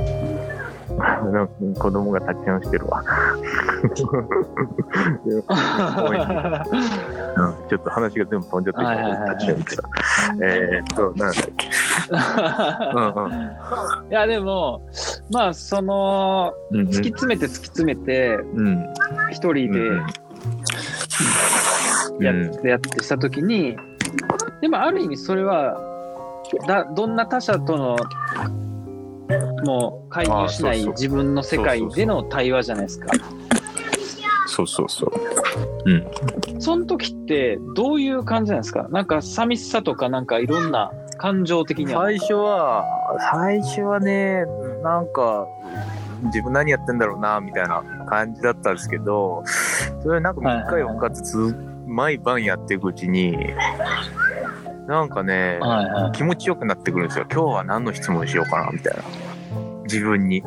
[1.78, 3.02] 子供が立ち直してるわ。
[3.84, 3.86] う
[7.42, 8.80] ん、ちょっと話が全部飛んじゃって
[9.34, 9.82] 立ち上げてた
[10.42, 11.68] えーっと、なんだっけ。
[12.94, 13.32] うんうん。
[14.10, 14.82] いやでも
[15.30, 16.88] まあそのうんうん。
[16.88, 18.86] 突き詰めて突き詰めてうん。
[19.30, 19.80] 一人で
[22.20, 23.76] やってやってした時に
[24.60, 25.76] でもある意味それは
[26.66, 27.96] だどんな他者との
[29.64, 33.08] もう介入しないあそうそう自分の世界での対話じゃないですか。
[34.46, 35.12] そうそうそう。
[35.86, 36.60] うん。
[36.60, 38.86] その時ってどういう感じなんですか？
[38.90, 42.04] なんか寂しさとかなんかいろんな感情的には。
[42.04, 42.84] 最初は、
[43.32, 44.44] 最初はね、
[44.82, 45.46] なんか、
[46.24, 49.42] 自分何やってんだろうな、みたいな感じだったんですけど、
[50.02, 51.56] それなんか3日4日ずつ、
[51.94, 53.36] 毎晩やっていくうちに、
[54.88, 56.12] なんかね、はいはい。
[56.12, 57.26] 気持ちよくなってくるんですよ。
[57.30, 59.02] 今日は何の質問しようかな、みたいな。
[59.84, 60.42] 自分に、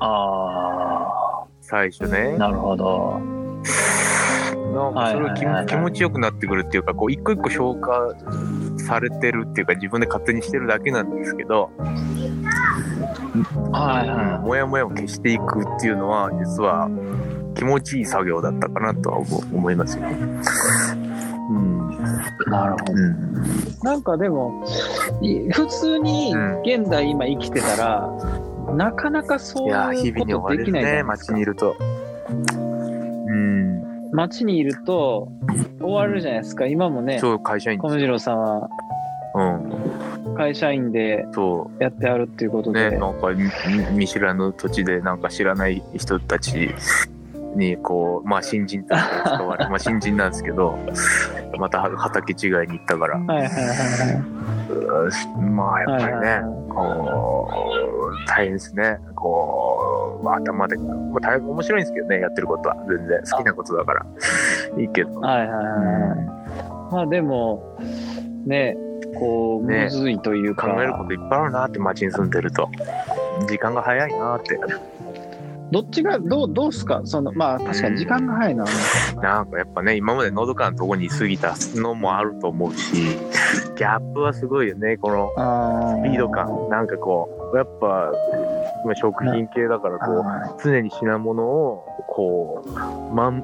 [0.00, 2.38] あ最初ねあ、。
[2.38, 3.20] なるほど。
[4.74, 8.14] なんかそれが気,、気持ちよくなってくるっていうか、こう一個一個消化
[8.78, 11.70] されてるっていうか、自分で勝手にしてるだけなんですけど、
[13.72, 16.88] はいはもやもやを消していくっていうのは、実は
[17.56, 20.04] 気持ちいい作業だったかなとは思思いますよ。
[20.06, 21.90] うん。
[22.46, 22.50] い。
[22.50, 22.92] なるほど。
[22.92, 23.42] うん。
[23.82, 24.64] なんかでも、
[25.20, 28.10] い普通にうん現代今生きてたら、
[28.74, 29.72] なかなかそいう
[30.06, 31.76] いうことできないじゃね、ないですか街にいると。
[33.26, 34.10] うん。
[34.12, 35.28] 街にいると
[35.80, 36.66] 終わるじゃないですか。
[36.66, 38.68] 今もね、そう、会社員小次郎さんは
[39.34, 40.34] うん。
[40.36, 42.74] 会社員でそやってあるっていうことう。
[42.74, 42.90] で。
[42.90, 43.50] ね、なんか見
[43.98, 46.74] 見知らぬ土地でなんか知らない人たち
[47.56, 50.78] にこうまあ新人として使われ まあ新人なんですけど
[51.58, 53.18] また畑違いに行ったから。
[53.18, 54.46] はいはいはい
[55.40, 56.66] まあやっぱりね、はいはいはい。
[56.68, 57.50] こ
[58.12, 58.98] う大変ですね。
[59.14, 62.76] こう頭で、まあ、大変面白いんですけどねやってることは。
[62.88, 63.20] 全然。
[63.30, 64.06] 好きなことだから。
[64.76, 66.92] いいけど、はいはいはいはい。
[66.92, 67.76] まあでも、
[68.46, 68.76] ね、
[69.18, 69.84] こう、ね。
[69.84, 72.68] むずいというか、考えることいっぱいあるなって街に住んでると。
[73.48, 74.58] 時間が早いなって
[75.72, 77.02] どっちが、どう、どうすか？
[77.04, 78.64] その、まあ確かに時間が早いな。
[79.20, 86.68] なんかやっぱね今までのどかのとこに過ぎたのもあると思うしギャップはすごいよねこのあスピード感。
[86.68, 88.12] なんかこうやっぱ
[88.84, 93.42] 今食品系だからこうあ常に品物をこうまん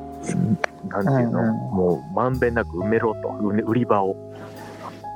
[0.89, 1.55] なんていうの、うんうん。
[1.55, 3.29] もうまんべんなく埋めろと。
[3.43, 4.15] 売売り場を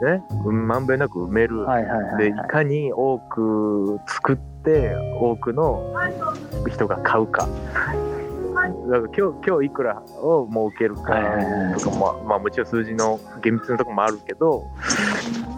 [0.04, 0.22] ね。
[0.44, 2.24] うんまんべんなく埋める、ーはいはいはいはい。
[2.24, 5.82] でいかに多く作って多くの
[6.70, 7.48] 人が買うか。
[8.56, 11.78] だから今日今日いくらを儲けるかはいはいはい。
[11.78, 14.64] とかも、まあ、もちろん数字の厳密なところもあるけど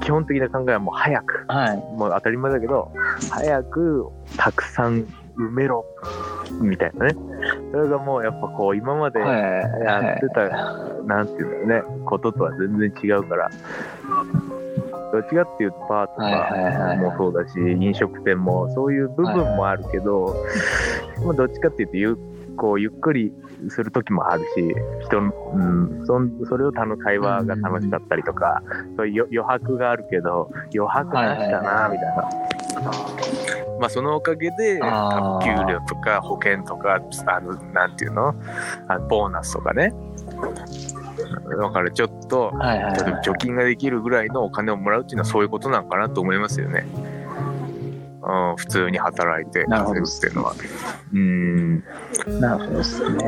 [0.03, 1.45] 基本的な考えはもう早く。
[1.49, 1.77] はい。
[1.77, 2.93] もう当たり前だけど
[3.31, 5.07] 早くたくさん
[5.39, 5.85] 埋めろ
[6.61, 7.17] みたいなね。
[7.73, 9.41] それがもうやっぱこう今まではい。
[9.85, 10.49] やってた、
[11.05, 12.05] なんていうんだろうね。
[12.05, 13.51] こととは全然違うから。
[15.11, 16.99] どっちかっていうとバーとはいはいはいはい。
[16.99, 20.37] かもそうだし飲食店もそういう部分もあるけど、
[21.25, 22.19] まあどっちかっていうとゆ
[22.57, 23.33] こうゆっくり
[23.71, 24.75] する時もあるし
[25.07, 25.59] 人の、う
[26.03, 28.63] ん、そんそれを楽会話が楽しかったりとか、
[28.97, 32.29] そういう余余白があるけど余白なしだなみたいな。
[33.79, 34.83] まあそのおかげで給
[35.71, 38.35] 料とか保険とかあのなんていうの？
[38.89, 39.93] あボーナスとかね
[41.61, 46.87] だからちょっとはいはいは例えば貯金ができるぐらいのお金をもらうっていうのはそういうことなのかなと思いますよね。
[48.21, 50.55] うん、普通に働いて稼ぐっていうのは。
[51.15, 51.83] うん、
[52.27, 52.41] い。
[52.41, 53.25] なるほどですね。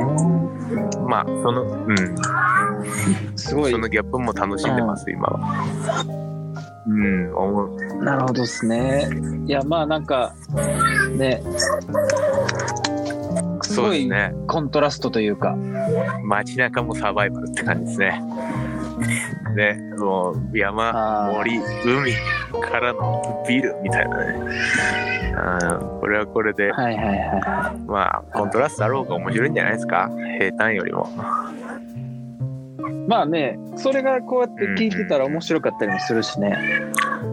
[1.09, 1.97] まあその、うん、
[3.37, 3.79] すごいそ。
[3.79, 6.40] のギャップも楽しんでます、今は。
[6.87, 8.05] うん、思う。
[8.05, 9.09] なるほどですね。
[9.47, 10.35] いや、まあなんか、
[11.17, 11.43] ね、
[13.63, 14.35] すごいそうですね。
[14.47, 15.57] コントラストというか、
[16.25, 18.23] 街中もサバイバルって感じですね。
[19.57, 22.13] で、もう山、森、海
[22.61, 24.35] からのビルみたいなね。
[25.33, 30.11] うん、これはこれで、はいはいはまあ、コントラストあろうが面白いんじゃないですか。
[30.39, 31.09] 平坦よりも。
[32.91, 33.09] い。
[33.09, 36.57] まあね、それがこうやって聞いてたら面白かったりもするしね、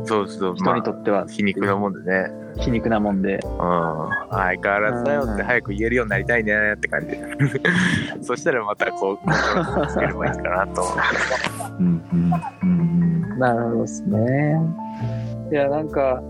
[0.05, 2.31] そうそう、人にとってはまあ、皮肉なもんでね。
[2.59, 3.35] 皮肉なもんで。
[3.35, 3.41] うん。
[4.31, 7.15] 相変わらずだよって早く言えるようになりたいねって感じ。
[8.25, 10.95] そしたらまたこう、つければいいかなと思う。
[11.79, 12.31] うんうん
[12.63, 14.59] うんなるほどですね。
[15.51, 16.21] いや、なんか、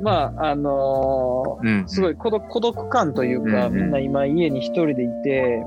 [0.00, 1.88] まあ、あのーうん。
[1.88, 5.62] すごい孤独孤独感というか、みんな今家に一人でいて、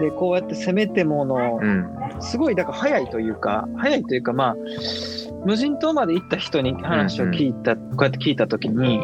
[0.00, 1.88] で、こうやってせめてもの、うん。
[2.20, 4.56] すごい、だから早いというか、早いというか、まあ、
[5.44, 9.00] 無人島まで行った人に話を聞いた、こうやって聞いたときに、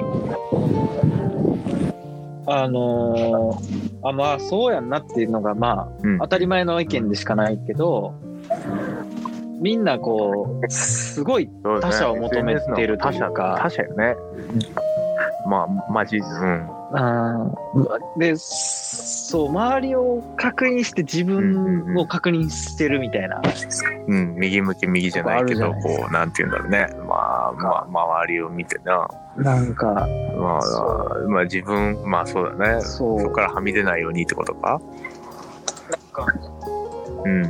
[2.49, 8.15] あのーあまあそうやんなっていうのがまあうん当たり前の意見でしかないけど
[9.61, 11.49] みんなこうすごい
[11.81, 14.15] 他者を求めてるというかの他者他者よね。
[15.49, 16.69] まあ、マジ、うん。
[16.71, 16.77] うん
[18.17, 23.43] でそう周りを確認して自分を確認してるみたいな、
[24.07, 26.87] うん、右向き右じゃないけど、こう、なんて言うんだろうね。
[27.09, 29.09] まあ、まあ、周りを見てな。
[29.37, 32.81] なんかまそあ、まあ自分、まあそうだね。
[32.81, 34.81] そこからはみ出ないようにってことか。
[37.25, 37.43] うん。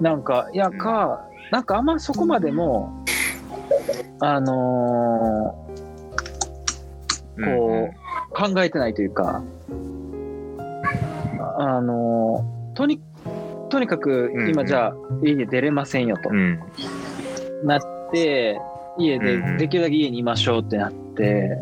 [0.00, 3.04] なんかいやかなんかあんまそこまでも
[4.20, 5.68] あのー
[7.44, 9.42] こう考えてないというか
[11.58, 13.00] あのーとに
[13.70, 16.60] とにかくうんうん今じゃあ家で出れませんよとうん。
[17.64, 17.80] なっ
[18.12, 18.60] て
[18.98, 21.58] 家でうんうんできるだけ家にいましょうってなって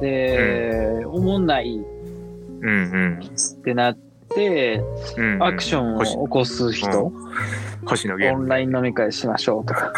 [0.00, 3.20] で、おもんないうんうん。
[3.24, 3.98] ってなっ
[4.34, 4.82] て
[5.16, 5.42] うんうん。
[5.42, 7.06] アクションを起こす人？
[7.06, 9.92] オンライン飲み会しましょうとか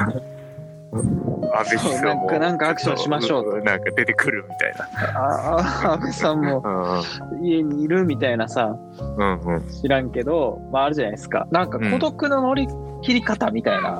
[1.54, 3.56] 安倍首相もなんかなんかアクションしましょうと。
[3.64, 5.20] なんか出てくるみたいな。
[5.20, 8.76] ああ安倍さんもうん家にいるみたいなさ。
[9.18, 9.68] うんうん。
[9.70, 11.46] 知らんけど、まあ、あるじゃないですか。
[11.50, 12.68] なんか孤独の乗り
[13.02, 13.98] 切り方みたいな、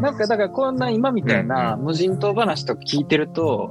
[0.00, 3.70] なんかだからこんな今みたいな無人島話とか聞いてると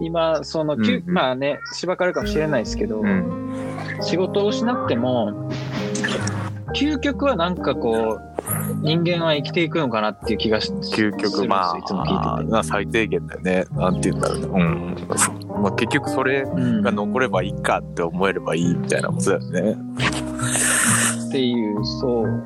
[0.00, 1.02] 今その、うんうん。
[1.06, 3.54] まあねしばかれるかもしれないですけど、うん。
[4.00, 5.50] 仕事を失っても
[6.74, 8.27] 究極はなんかこう
[8.80, 12.50] 人間は生きていくのかなっていう気がし究極まあいつも聞いてて。
[12.50, 13.64] まあ最低限だよね。
[13.72, 14.46] なんて言うんだろうね。
[14.46, 15.62] うん。
[15.62, 19.76] まあ結局それうんが残ればいいかって思えればいいみたいなことだよね。
[21.28, 22.44] っていうそう。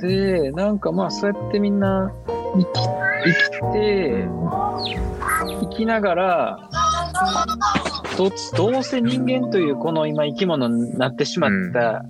[0.00, 2.10] でなんかまあそうやってみんな
[2.54, 2.66] 生き
[3.24, 4.28] 生きて
[5.60, 6.70] 生きながら
[8.16, 12.04] どどうせ人間というこの今生き物になってしまった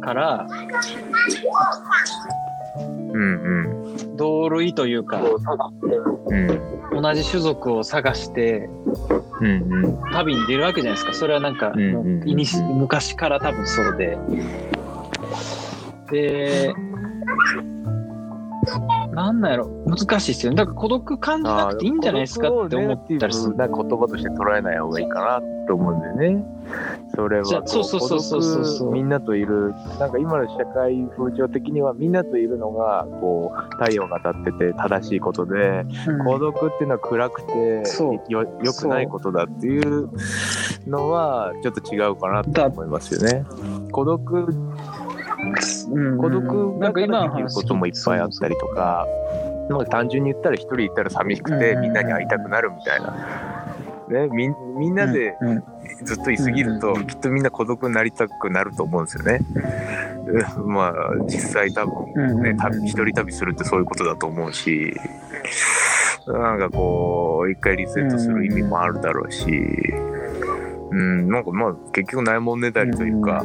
[0.00, 0.46] から、
[2.78, 7.02] うん同類というかうんうん。
[7.02, 8.68] 同じ種族を探して
[9.40, 11.14] うんうん旅に出るわけじゃないですか。
[11.14, 14.18] それはなんかうんもういにし昔から多分そうで。
[16.10, 16.74] で
[19.16, 19.66] なんなんやろ。
[19.86, 20.56] 難しいですよね。
[20.56, 23.56] だから孤独感じなくていいんじゃないですかって思ったりする。
[23.56, 26.44] な言葉として捉えない方がいいかなと思うんだよね。
[27.14, 28.64] それはそうそうそうそう。
[28.66, 36.24] そうみんなといるなんか今の社会風潮的にはみんなといるのがこう太陽が当たってて正しいことでうん。
[36.26, 37.82] 孤独っていうのは暗くて
[38.28, 40.10] よよくないことだっていう
[40.86, 43.46] のはちょっと違うかなと思いますよね。
[43.92, 44.76] 孤独うん
[46.18, 49.06] 孤独なんかだから今の話できることもいっぱいあったりとか
[49.68, 53.66] なんか単純に言ったら一人いたら寂しくてうんみんなに会いたくなるみたいな。
[54.08, 55.34] ね、みんみんなで
[56.04, 59.40] ずっといすぎるとうんきっとみんな孤独になりたくなると思うんですよね。
[60.60, 60.92] うんまあ
[61.26, 64.94] 実際多分ね旅一人旅するってそういうことだと思うし
[66.26, 69.44] なんかこう一回リセットする意味もあるだろうし、
[70.90, 73.42] うん、なんかまあ結局ないもんねだりというか、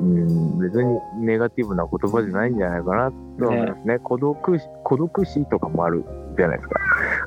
[0.00, 3.98] うん、別にネガティブな言葉じゃないんじゃないかなと思いますね。
[3.98, 6.04] 孤独死、孤独死とかもある
[6.36, 6.80] じゃないですか。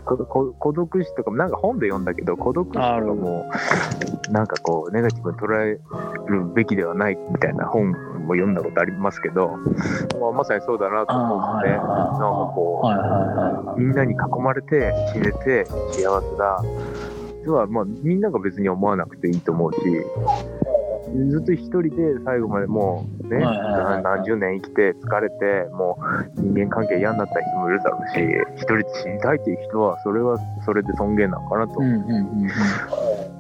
[0.06, 3.46] 孤独死とかもなんか本で読んだけど、孤独死とかも
[4.32, 5.80] なんかこうネガティブに捉え
[6.28, 9.58] るべきではないみたいな本も読んだことありますけど、
[10.20, 11.70] まあ、まさにそうだなと思うんで。
[11.72, 12.82] なんかこ
[13.78, 16.64] う、みんなに囲まれて死ねて幸せだ
[17.46, 19.80] とは、まあ、みんなが別に思わなくていいと思うし
[21.30, 21.90] ずっと一人で
[22.24, 25.98] 最後までもうね、何十年生きて疲れても
[26.38, 28.20] う人間関係嫌になった人もいるだろうし
[28.56, 31.86] 一人で死にたいっていう人はそれはそれで尊厳なのかなと、い。
[31.86, 32.50] うんうんうんうん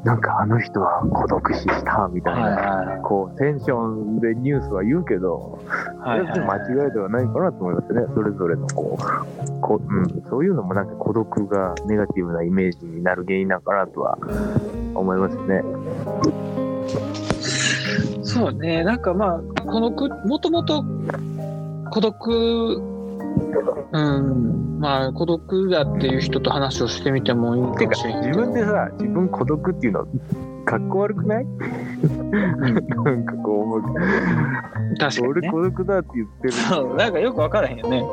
[0.04, 5.60] なんかあの人は孤独死したみたいな、はいはいこうテンションでニュースは言うけど、
[6.00, 8.02] はいはい間違いではないかなと思いますね。
[8.14, 14.18] それぞれのこうこ、うん、そういうのもなんか孤独がネガティブなイメージになる原因なのかなとは
[14.96, 15.62] 思いますね。
[18.42, 20.84] そうね、なんかまあ、孤独、もともと
[21.92, 22.76] 孤独、
[23.92, 28.28] うん、まあ、孤独だっていう人と話をしてみてもいいてかかもしれない。
[28.30, 30.08] 自分でさ自分孤独っていうの
[30.66, 31.46] かっこ悪くない？
[31.46, 33.84] なんかこう思う。
[34.98, 35.52] 確かに、俺ね。
[35.52, 36.52] 孤独だって言ってる。
[36.52, 38.04] そう、なんかよく分からへんよね。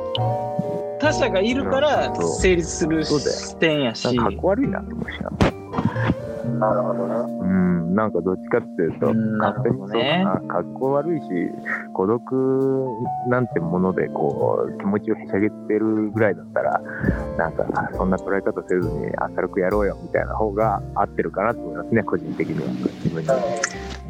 [1.01, 4.15] 他者がいるから成立する視点やし。
[4.15, 5.31] かっこ悪いなと思うしな。
[6.59, 7.15] なるほどね。
[7.41, 11.27] うん、なんかどっちかっていうと、勝手にそうほどねかな格好悪いし、
[11.95, 12.87] 孤独
[13.29, 16.81] なんてものでこう気持ちをへしゃげてるぐらいだったら、
[17.37, 22.67] なんかそんな捉え方せずに明るくやろうよみたいな方が合ってるかなと思いますね、個人的には。
[23.05, 23.29] 自分に。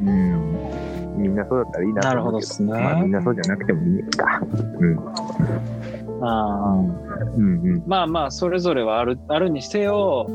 [0.03, 1.23] うん。
[1.23, 4.41] みんなそうだったらいいなと思うけど、なるほどねまあみんなそうじゃなくてもいいか。
[4.79, 5.98] うん。
[6.21, 7.83] あーうんうん。
[7.87, 10.27] まあまあそれぞれはあるあるにせよ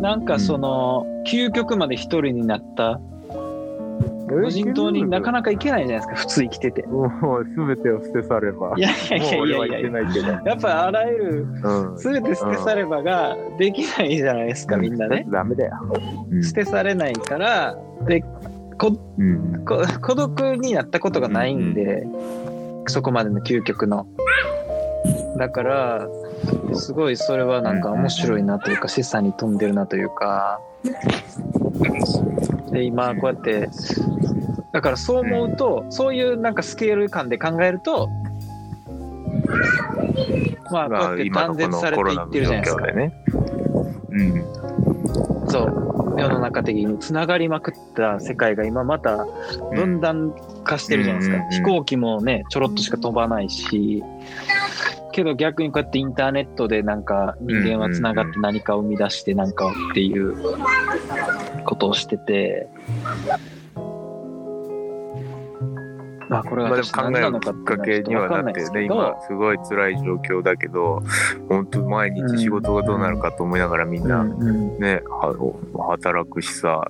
[0.00, 3.00] なんかその、究極まで一人になった
[4.30, 6.86] 無人島になかなか行けないじゃないですか普通生きてて。
[6.86, 7.06] も
[7.38, 8.74] う全てを捨て去れば。
[8.76, 10.26] いやいやいやいやいやいけど。
[10.28, 11.96] やっぱあらゆるうん。
[11.96, 15.26] 全て捨て去ればができないじゃないですか、みんなね。
[15.28, 15.78] ダメだよ。
[16.30, 18.22] うん捨て去れないからで
[18.78, 19.64] こうん。
[19.64, 22.06] こ孤独になったことがないんで、
[22.86, 24.06] そこまでの究極の。
[25.40, 26.06] だから
[26.74, 29.58] すごいそれはなんか面白いなというか示唆に富ん。
[29.58, 30.60] でるなというか
[32.70, 33.70] で今こうやって
[34.72, 38.10] だからそう思うとそういうなんかスケール感で考えると
[40.70, 42.84] まあこうやって断絶されていってるじゃないですか。
[45.48, 45.90] そう。
[46.20, 49.26] 世の中的につながりまくった世界が今また
[49.74, 50.34] 分断
[50.64, 54.02] 化してるじゃないですか、飛行機もねちょろっとしか飛ばないし
[55.12, 60.36] けど逆にこうやってインターネットでなんか人間はつながって何かを生み出して何かをっていう
[61.64, 62.68] ことをしてて。
[66.28, 71.02] まあこれまあでもが私何考えるなのかってきっかけにはなってね、今すごい辛い状況だけど、
[71.48, 76.88] 本当毎日仕事がどうなるかと思いながらみんなね、は働くしさ、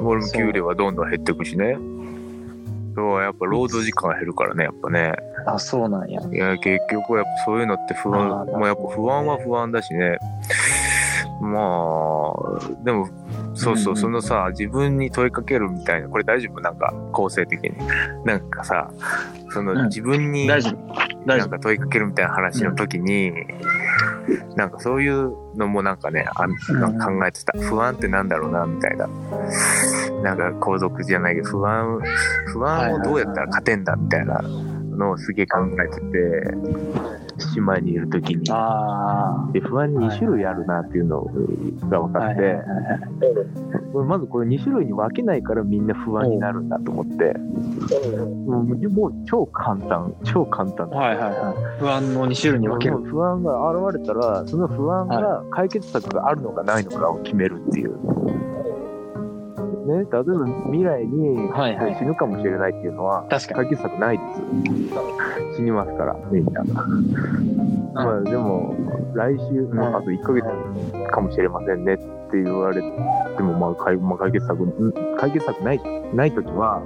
[0.00, 1.76] 俺も給料はどんどん減ってくしね。
[2.94, 5.14] そう、やっぱ労働時間が減るからね、やっぱね。
[5.46, 10.18] あそうなんやいや、結局やっぱそういうのって不安、あーまあやっぱ不安は不安だしね。
[11.40, 13.08] まあ、でも、
[13.54, 16.60] そうそう、うんうんそのさ、自分に問いかけるみたいな、これ大丈夫？
[16.60, 17.72] なんか、構成的に。
[18.24, 18.90] なんかさ、
[19.50, 20.94] そのうん自分に、大丈夫
[21.26, 23.32] 大丈なんか問いかけるみたいな話の時に、
[24.54, 27.58] なんかそういうのもなんかね、あなんか考えてた。
[27.58, 29.08] 不安ってなんだろうな、みたいな。
[30.22, 32.00] なんか皇族じゃないけど、不安、
[32.46, 34.40] 不安をどうやったら勝てんだ、みたいな
[34.96, 38.44] のをすげえ考えてて、島にいる時に。
[38.50, 41.24] あで不安に2種類あるなっていうの
[41.88, 42.58] が分あかって、
[44.06, 47.34] まずこれ2種類に分けないからみんな不安になるんだと思って、
[48.88, 50.88] もう超簡単、超簡単。
[50.90, 51.80] はいはいはい。
[51.80, 52.98] 不安の2種類に分ける。
[52.98, 58.61] 不安が現れたら、その不安が解決策があるのかないのかを決めるっていう。
[59.86, 60.22] ね、例えば
[60.66, 61.96] 未来にはいはい。
[61.98, 63.68] 死ぬかもしれないっていうのは確かに。
[63.68, 65.56] 解決策ないです。
[65.56, 66.62] 死にますから、みんな。
[67.94, 68.74] まあでも、
[69.14, 70.46] 来週、まああと1ヶ月
[71.10, 75.80] かもしれませんねって言われても、まあ解まあ、解決策、ん解決策ない、
[76.14, 76.80] ないときは、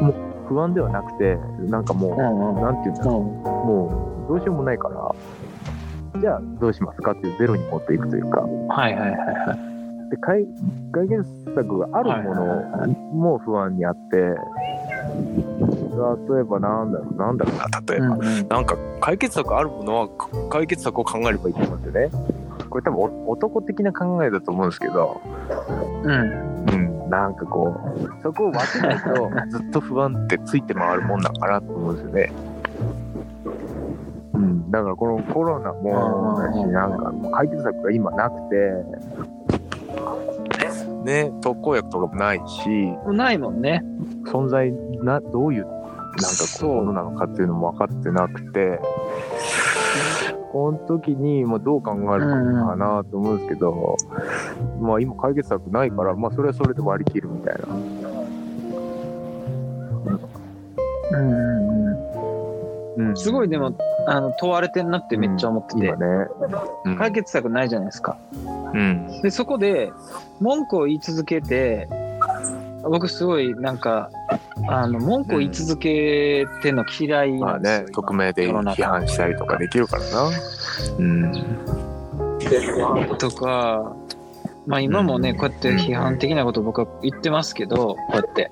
[0.00, 0.14] もう
[0.48, 1.36] 不安ではなくて、
[1.68, 2.62] なんかもう、うんうん。
[2.62, 3.14] なんていうんだろう。
[3.14, 9.77] もうどうしようもないから、じゃあどうしますかっていうゼロに持っていくというか、はいはいはいはい
[10.10, 10.44] で解
[10.92, 12.44] 解決策があるもの
[13.12, 14.22] も不安にあって、例
[16.40, 17.56] えばなんだろう、なんだろう。
[17.56, 18.48] な、例えば、うんうん。
[18.48, 22.10] なんか解決策あるものはか解決策を考えればいいと思うんですよね。
[22.70, 25.20] これ多分お男的な考えだと思うんですけど、
[26.02, 26.48] うん。
[26.68, 32.32] うん、なんかこう、そこを分けないと ずっと不安ってついて回るもんだからと思うんですよね。
[34.34, 38.84] うん、だからこのコロナもだし、なんか解決策が今なくて、
[41.04, 42.68] ね、特効薬とかもないし、
[43.06, 43.82] ないもんね。
[44.26, 45.82] 存在な、どういう、なんか
[46.16, 46.72] こそう。
[46.72, 48.80] うものなのかっていうのも分かってなくて、
[50.52, 53.96] この時に、まあ、どう考えるかなと思うんですけど、
[54.80, 57.74] まあ今解決策ないから、まあそれはそれで割り切るみたいな。
[61.10, 61.88] うんうん
[62.96, 63.08] うん。
[63.08, 63.16] うん。
[63.16, 65.94] すごいでもあの問われてんなってめっちゃ思ってて。
[66.84, 66.96] うん。
[66.96, 68.18] 解決策ないじゃないですか
[68.74, 69.22] うん。
[69.22, 69.92] でそこで
[70.40, 71.88] 文句を言い続けて
[72.82, 74.10] 僕すごいなんか
[74.68, 80.30] あの文句を言い続けてんの嫌いまあなんですよ、ね、匿名で批判したりとかできるからな。
[80.98, 81.32] うん。
[83.18, 83.96] とか、
[84.66, 88.50] まあ今もね、うんこうやって批判的なこと僕は言ってますけど、こうやって。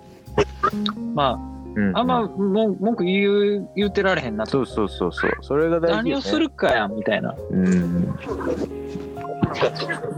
[1.15, 1.39] ま
[1.75, 4.51] うんあ、あんま文句言う言うてられへんなと。
[4.51, 5.31] そうそうそうそう。
[5.43, 5.93] それが大事、ね。
[5.97, 7.35] 何をするかやん、みたいな。
[7.51, 8.19] うん。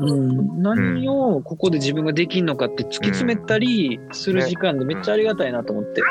[0.00, 6.02] うん、何をここで自分ができるのかって突き詰めたりする時間でめっちゃありがたいなと思って。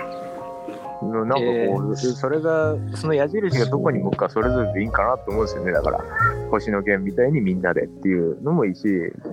[1.01, 5.71] なんかこう、それがその矢印がどこに向くかそれぞれでいいんかなと思うんですよね。
[5.71, 6.03] だから
[6.49, 8.87] 星野源みたいにみんなでっていうのもいいし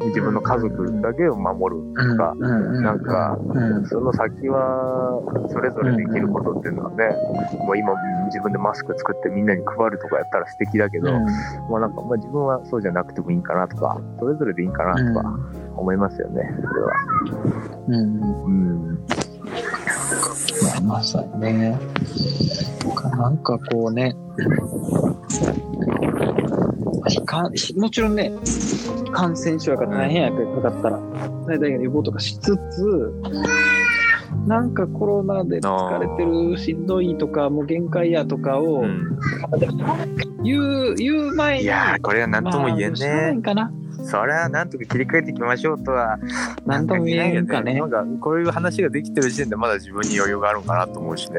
[0.06, 3.86] 自分の家族だけを守るとか、なんか、うん。
[3.86, 7.16] その先はそれぞれできることっていうのはね、
[7.58, 7.92] もう今
[8.26, 11.12] 自分でマスク作ってみんなに配るとかやったら素敵だけど、
[11.70, 15.38] まあなんかまあ自分はそうじゃなくてもいいんかなとかそれぞれでいいんかなとか
[15.76, 16.92] 思いますよねそれは。
[17.88, 19.06] うん
[20.80, 21.78] まさにね。
[23.16, 24.14] なんかこうね、
[27.34, 28.32] かもちろんね、
[29.12, 31.00] 感染症やから大変やけど、かかったら、
[31.46, 33.12] 大体予防とかしつつ、
[34.46, 39.18] なんかコロナで疲れてる、しんどいとか、もう限界やとかをうん
[40.42, 43.42] 言う、言う前に、いやーこれは何とも言えんまあん。
[43.42, 43.72] かな。
[44.04, 46.18] そりゃなんとか切り替えていきましょうとは
[46.66, 47.90] なんとも言えんかねなん。
[47.90, 51.38] かこういう話ができてる時点でまだ自分に余裕があるのかなと思うしね。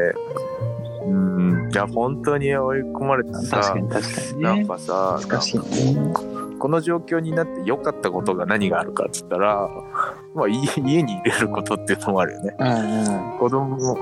[1.05, 4.67] うん、いや本当に追い込まれて確さかに確かにねなん。
[4.67, 6.13] かさ難しいね。
[6.57, 9.69] この状況になって良かったことが何があるかっつったら、
[10.35, 12.55] まあ、家家に入れることっていうのもあるよね。
[12.59, 13.39] うんうん。
[13.39, 13.97] 子供も、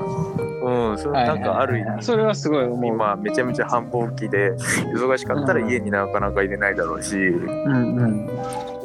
[0.92, 2.86] うん、それなんかある意味、それはすごい思う。
[2.88, 4.54] 今めちゃめちゃ繁忙期で
[4.94, 8.30] 忙しかったら家になかなか入れないだろうし、うんうん。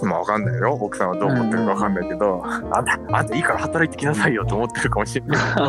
[0.03, 0.73] まあわかんないよ。
[0.75, 5.65] 奥さんはどう思ってるかわかんないけど、あんたあんたいいから働いてきなさいよと思ってるかもしれないけど。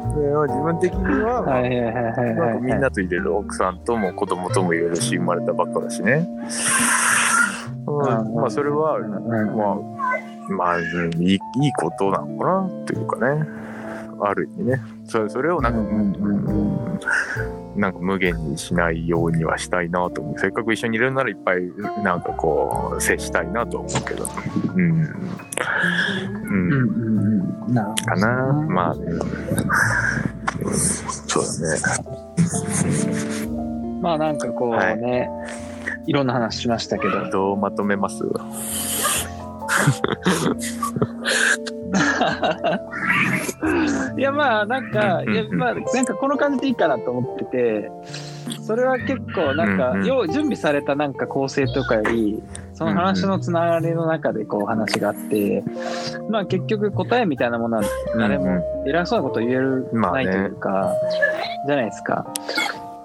[0.10, 2.54] でも自分的には、はいはいはいはいなんはい。
[2.54, 6.28] かみんなと入れる奥さんとも子供とも入れるし生まれたばっかだしね、
[7.86, 9.56] うん、まあそれはうん。
[9.56, 9.99] まあ
[10.50, 13.46] まあうんいいいいことなのかなっていうかね。
[14.22, 14.82] ある意味ね。
[15.06, 15.80] それそれをなんか、
[17.74, 20.38] なんか無限にしないようにはしたいなと思う。
[20.38, 21.62] せっかく一緒にいるならいっぱい
[22.04, 24.26] なんかこう接したいなと思うけど。
[24.74, 24.82] うん。
[24.82, 25.08] うん、
[26.50, 27.66] うんうん。
[27.66, 27.74] うん。
[27.74, 28.52] なかな。
[28.68, 29.06] まあね
[31.26, 31.78] そうだね。
[34.02, 35.30] まあなんかこうね、
[36.06, 38.22] い、ろんな話しましたけど、どうまとめます？
[44.16, 47.90] いやまあなんか、いやまあなんかこの感じでいいかなと思ってて、
[48.62, 52.42] それは結構なんか、よう準備されたなんか構成とかより、
[52.74, 55.64] その話のつながりの中でこう話があって、
[56.28, 57.84] まあ結局答えみたいなものは
[58.16, 60.94] 誰も偉そうなこと言える、ないというか、
[61.66, 62.26] じゃないですか。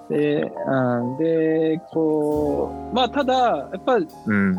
[0.10, 4.56] で、うん、で、こう、まあただ、やっぱりうん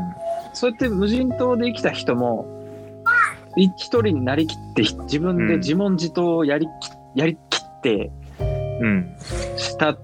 [0.56, 2.46] そうやって無人島で生きた人も、
[3.58, 6.70] い一人になりきって、ひ自分で自問自答をやりき
[7.14, 8.10] やりきって
[8.80, 9.14] うん。
[9.58, 9.98] した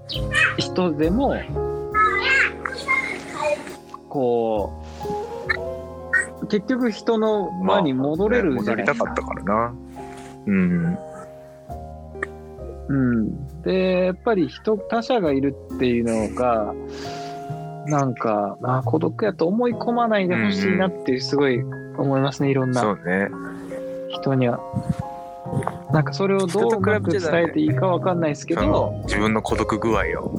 [0.59, 1.35] 人でも、
[4.09, 4.83] こ
[6.43, 9.05] う、結局人の輪に戻れるじゃないですか。
[9.05, 9.75] 戻りたかったからな。
[10.45, 10.97] うん。
[12.89, 16.75] うん、でやっぱり人他者がいるっていうのが
[17.87, 21.61] なんかあ孤独やと思い込まないでほしいなってすごい
[21.97, 23.29] 思いますねいろんなそうね。
[24.09, 24.59] 人には。
[25.91, 30.31] なんかそれをどううまく伝えていいかわかんないですけそど、の自分の孤独具合を。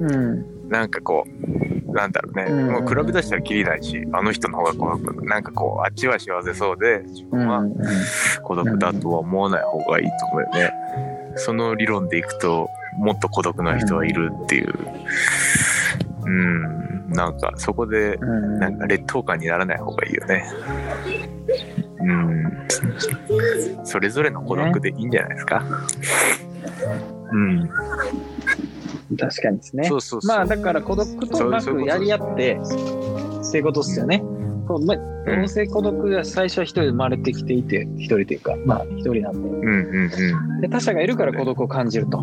[0.00, 2.70] うん、なんかこうなんだろうね、うん。
[2.70, 5.24] もう比べ出したらきりないしあの人の方が孤独。
[5.26, 7.74] なんかこうあっちは幸せそうで自分はうん、
[8.42, 10.72] 孤独だとは思わない方がいいと思うよね、
[11.36, 12.68] その理論でいくと
[12.98, 14.74] もっと孤独な人はいるっていう
[16.28, 17.10] うん。
[17.10, 20.44] なんかそこでうん、なんか劣等感にならない方がいいよね。
[22.00, 22.66] うん。
[23.84, 25.64] それぞれの孤独でいいんじゃないですか、
[27.32, 27.68] うん。
[29.18, 29.84] 確かにですね。
[29.84, 29.96] そ。
[29.96, 34.22] うそうそう、まあだから孤独とうまくやり合ってっていうことですよね。
[34.66, 35.02] こうまど
[35.44, 39.38] うせ孤独が最初は一人で生まれてきていて一人というかまあ一人なんで。
[39.38, 40.10] うんうん
[40.52, 40.60] うん。
[40.60, 42.22] で他者がいるから孤独を感じると。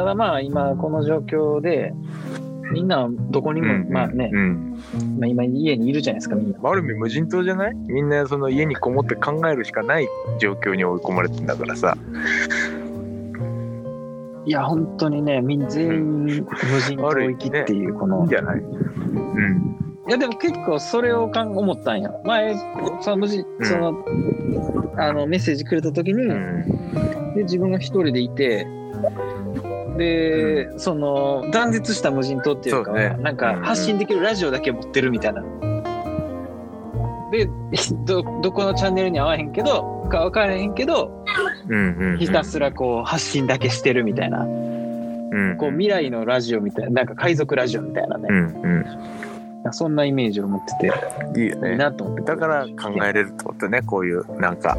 [0.00, 1.92] ただまあ今この状況で
[2.72, 4.78] みんなどこにも、うんまあね、うん。
[5.18, 6.58] まあ、今家にいるじゃないですかみんな。
[6.62, 7.74] ある意味無人島じゃない？
[7.74, 11.98] みんなその家にこもって考えるしかない状況に追い込まれてんだからさ。
[14.46, 19.76] いや本当にねみん全員無人島行きっていうこの、いいんじゃないうん。
[20.08, 22.10] いやでも結構それをかん思ったんや。
[22.24, 22.56] 前
[23.02, 23.66] その無人うん。
[23.66, 24.02] その、
[24.96, 26.64] あのメッセージくれた時に、うん。
[27.34, 28.66] で自分が一人でいて
[29.96, 33.16] で、その断絶した無人島っていうかね。
[33.20, 35.42] なんか発信できるラジオだけ持ってるみたいな。
[37.30, 37.48] で
[38.04, 41.24] どどこのチャンネルに合わへんけどか分からへんけど
[41.68, 42.18] うんうんうん。
[42.18, 48.28] ひたすらこう発信だけしてるみたいな、うんこう未来のラジオみたいななんか海賊ラジオみたいなね。
[48.28, 48.84] う、ん
[49.72, 51.40] そんなイメージを持ってて。
[51.40, 51.76] いいよね。
[51.76, 53.82] なと思ってだから考えれるってことね。
[53.82, 54.76] こういうなんか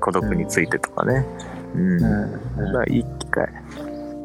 [0.00, 1.26] 孤独についてとかね。
[1.74, 1.92] うん。
[1.92, 2.72] うん。
[2.72, 3.48] まあいい機会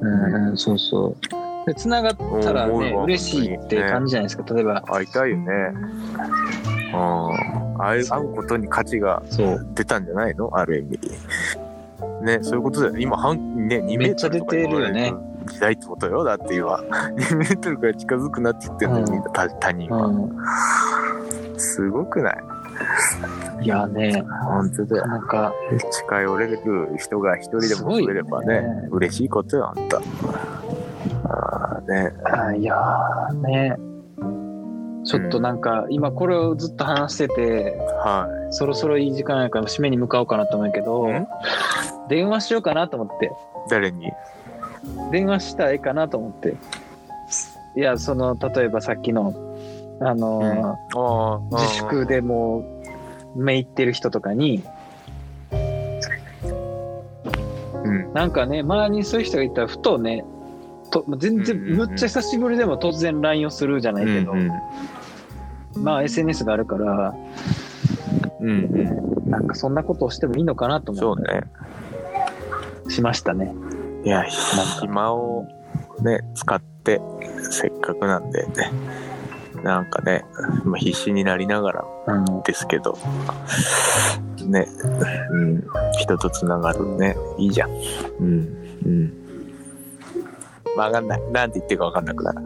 [0.02, 1.16] うんうん、そうそう。
[1.66, 4.54] で、繋がったらね、嬉しいって感じじゃないですか。
[4.54, 5.44] 例えば、会いたいよね。
[6.94, 7.78] うん。
[7.78, 9.22] 会うことに価値が。
[9.76, 10.50] 出たんじゃないの？
[10.56, 11.00] ある意味。
[12.24, 13.02] ねそういうことだよね。
[13.02, 15.14] 今半ね2メートルとか出てるよね。
[15.48, 16.24] 時代ってことよ。
[16.24, 16.76] だって今
[17.18, 19.24] 2メートルから近づくなって言ってんのに、うん。
[19.24, 22.36] 他他人は、うすごくない？
[22.38, 22.38] ん。
[23.62, 24.98] いやね、本当だ。
[24.98, 25.54] よなんか、
[25.92, 26.60] 近寄れる
[26.98, 28.88] 人が一人でも増えればねね。
[28.92, 29.98] 嬉しいことよあんた。
[31.26, 32.14] あーね。
[32.24, 33.76] あいやーね、
[35.04, 41.28] ちょっとなんか、今これをずっと話してて、はそろそろいい時間やから締めに向かおうかなと思うけどん、
[42.10, 43.30] 電話しようかなと思って、い
[43.70, 44.12] 誰に？
[45.12, 46.56] 電話したいかなと思って。
[47.76, 49.34] いや、その、例えばさっきの、
[50.00, 52.84] あのーああ自粛でも
[53.36, 54.64] う、めいってる人とかに、
[57.84, 58.14] うん。
[58.14, 60.24] なんかね、周りにそういう人がいたら、ふとね、
[60.92, 61.78] と全然、うんうんうん。
[61.90, 64.52] むっちゃ久しぶりでも突然 LINE をするじゃないけど、うん
[65.76, 67.14] まあ SNS があるから、
[68.40, 69.30] うんうん。
[69.30, 71.42] なんかそんなことをしてもいいのかなと思って、ね
[72.90, 73.54] しましたね。
[74.04, 75.46] いや暇を
[76.02, 77.02] ね使って
[77.52, 78.72] せっかくなんでね
[79.64, 80.26] なんかね
[80.64, 82.98] まあ必死になりながらうん、ですけど
[84.46, 84.68] ね
[85.32, 85.64] うん
[86.00, 87.72] 人とつながるねいいじゃん
[88.20, 89.28] うんうん
[90.78, 91.22] わかんない。
[91.32, 92.42] なんて言ってるかわかんなくなる。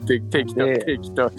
[0.08, 1.30] 適適当、で適当。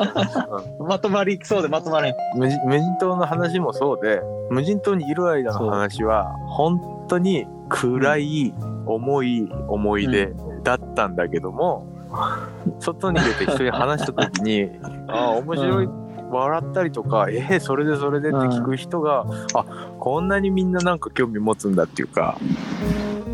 [0.82, 2.14] まとまりそうでまとまれん。
[2.34, 8.54] 無人無人島の話もそうで、無人島にいる間の話は、本当に暗い、
[8.86, 11.86] 重い思い出だったんだけども、
[12.80, 14.70] 外に出て人に話した時に、
[15.08, 15.88] ああ、面白い、
[16.30, 19.64] 笑ったりとか、えー、それでそれでって聞く人が、あ
[19.98, 22.36] こんなにみんななんか興味持つんだっていうか、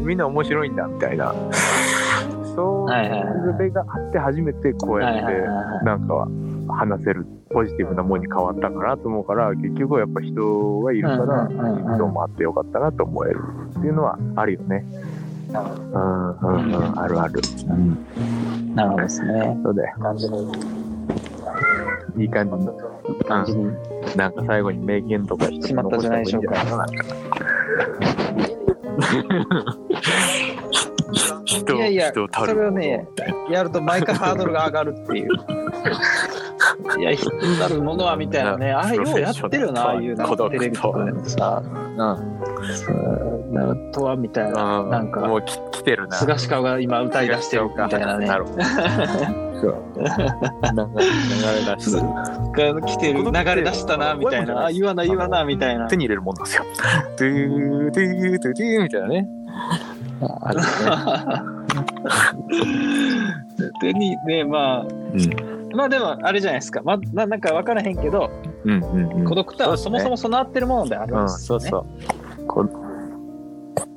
[0.03, 1.35] みんな面白いんだみたいな。
[2.55, 6.29] そう、はいはいはいそれがあって初めてこうやって、なんか
[6.68, 14.85] 話せるポジティブなものに変わったかなと思うから結局はやっぱ人がいるからうんうんうんうん人もあってよかったなと思えるっていうのはあるよね。
[15.53, 15.59] う
[15.98, 17.40] んうんうんあるある。
[17.68, 19.59] うん、なるほどですね。
[19.62, 19.96] そうだよ。
[20.00, 20.53] 感じに、
[22.18, 22.68] いい感じに。
[23.24, 23.92] 感じに。
[24.16, 26.86] なんか最後に名言とかしてしまったじゃないでしょうか
[31.74, 33.09] いやいやそれをね
[33.50, 35.28] やると毎回ハードルが上がるっていう。
[36.99, 41.97] いや、人なるものはみたいなね、あれようやってるな、ああいうなんかテレビとかでもさ、うん
[43.53, 46.16] なるとはみたいな、うんなんかもうき来てるな。
[46.16, 48.27] 菅氏顔が今歌い出してるみたいなね。
[48.27, 48.59] なるほど。
[48.59, 48.66] 流
[51.66, 51.97] れ出す。
[51.97, 55.97] が来てる流れ出したなみたいな、あ言わな言わなみたいな手。
[55.97, 56.64] に入れるもんですよ。
[57.18, 59.29] ドゥードゥードゥードゥーみたいなね。
[60.41, 60.64] あるよ
[63.81, 65.51] 手にねまあね。
[65.75, 68.31] まあでもあれじゃないですか、まあ、ななんか分からへんけど、
[68.64, 68.73] うん。
[68.73, 69.25] うんうんうん。
[69.25, 71.70] 孤独とはそもそも備わってるものであるんうん、ですよね。
[71.70, 71.87] そう
[72.39, 72.47] そう。
[72.47, 72.68] こ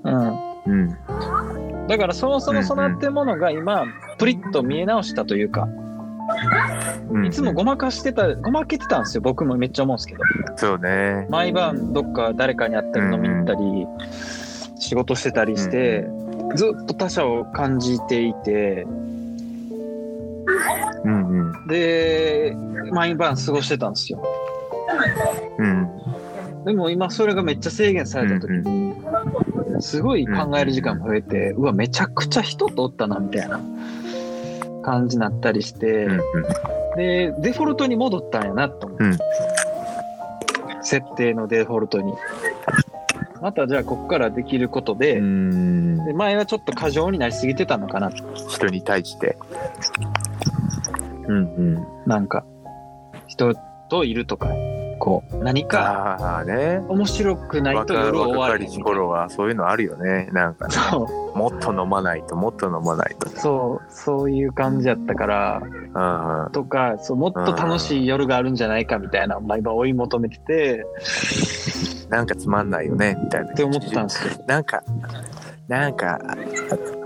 [0.04, 1.88] うんうん。
[1.88, 3.86] だからそもそも備わってるものが今
[4.18, 5.68] プリッと見え直したというか、
[7.12, 10.24] うんいつもごまかしてたごまけてたんですよ僕もめっちゃ思うんですけど
[10.58, 11.28] そうね。
[11.30, 13.88] 毎晩どっか誰かに会ったり飲みに行ったり、
[14.80, 16.06] 仕事してたりして、
[16.56, 18.88] ずっと他者を感じていて
[21.04, 21.25] うんうん。
[21.68, 22.56] で
[22.92, 24.24] 毎晩過ごしてたんですよ。
[25.58, 25.90] うん。
[26.66, 28.94] でも今それがめっちゃ制限された時に、
[29.80, 33.60] すごい考える時間も増えて、うわめちゃくちゃ人とおったなみたいな
[34.84, 36.22] 感じになったりして、うん
[36.96, 39.18] でデフォルトに戻ったんやなと思って、うん。
[40.82, 42.14] 設定のデフォルトに。
[43.42, 46.06] またじゃあここからできることで,、うん。
[46.06, 48.10] で前はちょっと過剰になりすぎてたのかな。
[48.48, 49.38] 人に対して。
[51.28, 51.40] うんう
[51.80, 51.88] ん。
[52.06, 52.46] なんか
[53.28, 53.54] 人
[53.90, 54.50] といるとか
[55.00, 56.82] こう何かああね。
[56.88, 60.30] 面白くないと若夜終わりしるみたいな頃はそういうのあるよね。
[60.32, 60.76] なんかね。
[60.76, 61.04] そ
[61.34, 63.30] うもっと飲まないと、もっと飲まないと。
[63.30, 66.52] そうそういう感じやったからうんうん。
[66.52, 70.86] とかそうもっと楽しい夜があるんじゃないかみたいな毎晩追い求めてて
[72.10, 73.52] なんかつまんないよね、みたいな。
[73.52, 74.84] って思ってたんですよなんか、
[75.68, 76.20] なんか、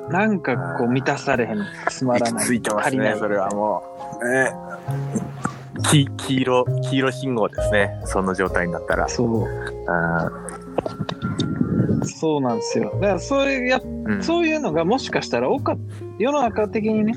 [0.10, 3.84] なんかこう満たされへんつまらない着いてますねそれはも
[4.22, 4.30] う。
[4.30, 4.52] ね
[5.90, 8.02] き黄色、黄色信号ですね。
[8.06, 9.08] その状態になったら。
[9.08, 9.46] そう
[9.90, 10.30] あ
[12.04, 15.78] そうなんですよだからそれやーうんそういうのがもしかしたら多かっ
[16.18, 17.14] 世の中的にね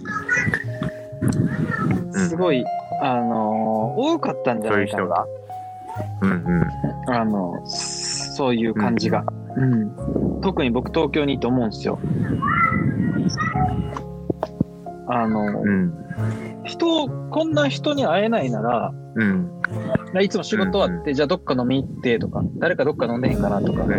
[2.12, 2.64] うんすごい、
[3.00, 5.26] あのー多かったんじゃそうないいうかな人が？
[6.22, 6.34] うんう
[7.10, 7.14] ん。
[7.14, 9.26] あのそういう感じが、うん、
[10.42, 11.98] 特に僕東京にいて思うんですよ。
[15.08, 15.92] あの、うん。
[16.64, 19.50] 人こんな人に会えないならうん。
[20.20, 23.92] いつも仕事終わって、じゃあどっか飲み行ってとか誰かどっか飲んでへんかなとか、うん。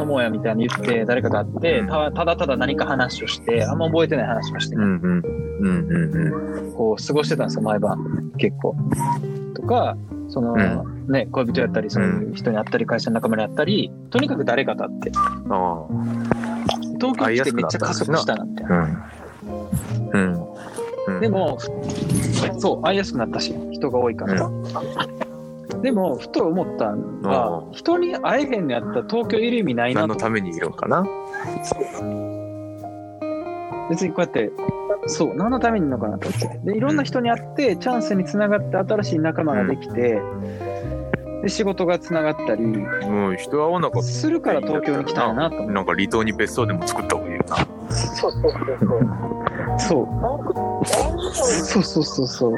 [0.00, 4.82] 飲もうやみたいに言って誰かと会ってたただただ何か話をしてあんま覚えてない話をして、うん。
[4.82, 5.22] うん。
[5.60, 5.90] うん。
[5.90, 6.72] うん。
[6.72, 8.74] こう過ごしてたんですよ毎晩結構。
[9.54, 9.96] とか
[10.28, 15.12] その、うね恋人やったりそういう人に会ったり会社の仲間に会ったりとにかく誰かと会って
[15.50, 15.86] あ
[17.00, 18.76] 東京来てめっちゃ加速したなみたいな。
[18.76, 18.88] あ。
[20.12, 20.18] うん。
[20.18, 20.48] うん。
[21.06, 21.58] うんで、も、
[22.58, 24.50] そう、会いやすくなったし、人が多いから。
[25.82, 30.06] でも、ふと思ったのがう、人に会えへんのやったら東京いる意味ないなと。
[30.08, 31.06] 何のためにいるのかな？
[33.90, 34.50] 別にこうやって、
[35.06, 36.60] そう、何のためにいるのかなと思って。
[36.64, 40.22] で、いろんな人に会って、チャンスにつながって、新しい仲間ができて、
[41.44, 45.62] で、仕事がつながったり、もう人は会わなかっするから東京に来たんやなと。
[45.70, 47.56] なんか離島に別荘でも作った方がいいよな。
[47.94, 48.52] そうそうそう
[49.78, 50.08] そう。
[51.36, 52.56] そうそうそうそう。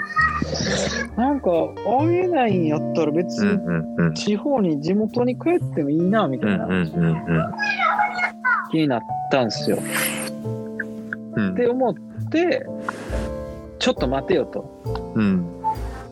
[1.17, 1.51] なんか、
[1.85, 4.15] 会えないんやったら別にうんうんうん。
[4.15, 7.27] 地方に地元に帰ってもいいなみたいなうんうんうん
[8.71, 9.01] 気になっ
[9.33, 9.79] たんですよ。
[11.35, 11.53] うん。
[11.55, 11.95] って思っ
[12.31, 12.65] て
[13.81, 15.47] ちょっと待てよとうん。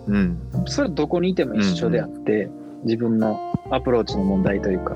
[0.08, 0.38] うん。
[0.66, 2.50] それはどこにいても一緒であって、
[2.84, 3.38] 自分の
[3.70, 4.94] アプローチの問題というか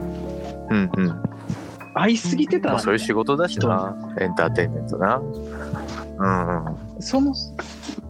[0.71, 1.23] うんうん。
[1.95, 3.97] 会いすぎてたなまあそういう仕事だしな。
[4.21, 5.17] エンターテインメントな。
[5.17, 6.77] うんうん。
[7.01, 7.35] その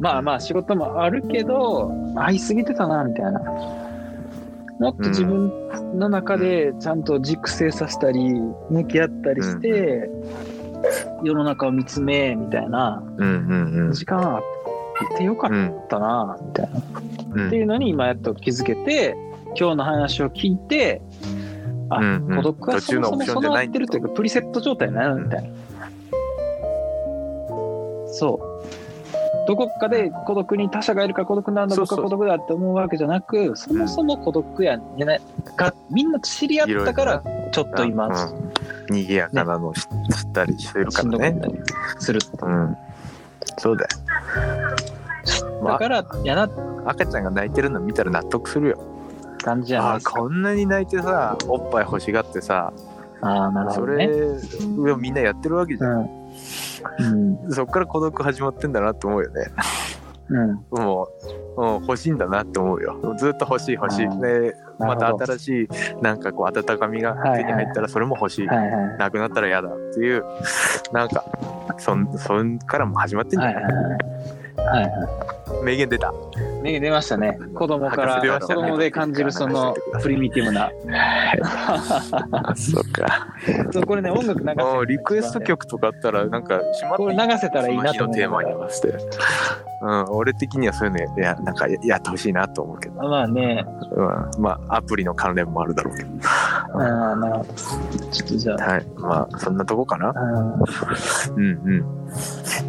[0.00, 3.40] まあまあ仕事もあるけど会いすぎてたなみたいな
[4.78, 5.52] もっと自分
[5.98, 8.32] の中でちゃんと熟成させたり
[8.70, 10.08] 向き合ったりして、
[11.24, 13.02] 世の中を見つめみたいな
[13.92, 14.42] 時間あっ
[15.16, 15.74] てよかっうん。
[15.88, 16.80] たなみたいな
[17.32, 17.46] うん。
[17.48, 19.16] っていうのに今やっと気づけて
[19.56, 21.00] 今日の話を聞いて
[21.90, 22.36] あ、うんうん。
[22.36, 25.48] 孤独は途そもそも備わってるというかプリセット状態なのみたいな、
[28.12, 28.48] そう。
[29.48, 35.20] どこかで孤独に他者がいるから孤独なんだ僕は孤独だって思うわけじゃなくそもそも孤独やんじゃない
[35.56, 38.52] かみんなと知り合ったからちょっと今、うん
[38.90, 39.88] 賑やかなのを知知っ
[40.32, 41.32] たりしてるからね。
[41.32, 41.54] かったり
[41.98, 42.76] するうん。
[43.58, 43.88] そうだよ。
[45.62, 46.48] まあだからやな
[46.86, 48.97] 赤ちゃんが泣いてるの見たら納得するよ。
[49.48, 49.88] 感じじゃな。
[49.94, 52.72] いあこんなに泣いてさおっぱい欲しがってさ
[53.20, 54.06] ああなるほそどね。
[54.06, 56.08] れをみんなやってるわけじゃん、
[57.00, 57.42] うん。
[57.44, 57.52] うん。
[57.52, 59.46] そっから孤独始まってんだなって思うよね。
[60.28, 60.54] うん。
[60.70, 61.08] も
[61.56, 63.16] う、うん、欲しいんだなって思うよ。
[63.18, 64.20] ずっと欲しい欲しい。
[64.20, 65.68] でまた新しい
[66.02, 68.98] なんかこう温かみが手に入ったらそれも欲しい、はいはい。
[68.98, 70.24] なくなったら嫌だっていう
[70.92, 71.24] なんか
[71.78, 73.62] そんそんからも始まってんじゃない？
[73.62, 73.98] い、ははいはい
[74.68, 75.64] はいはい。
[75.64, 76.12] 名言出た。
[76.62, 77.38] ね出ましたね。
[77.54, 78.28] 子供からね。
[78.40, 80.70] 子供で感じるそのプリミティブな。
[81.42, 83.34] あそっか。
[83.72, 87.16] そうこれね音楽流せもうリクエスト曲とかあったらなんかしまっていい。
[87.16, 88.88] これ流せたらいいなと思テーマに合わせて、
[89.82, 93.64] うん、俺的にはそういうのやなんかややってほしいなと思うけど、まあね。
[93.92, 94.02] う
[94.38, 96.10] ん、まあアプリの関連もあるだろうけど。
[96.24, 97.54] ああなるほど。
[98.10, 98.56] ちょっとじゃあ。
[98.56, 98.86] はい。
[98.96, 100.12] まあそんなとこかな。
[101.30, 101.44] うん。
[101.44, 102.67] うんうん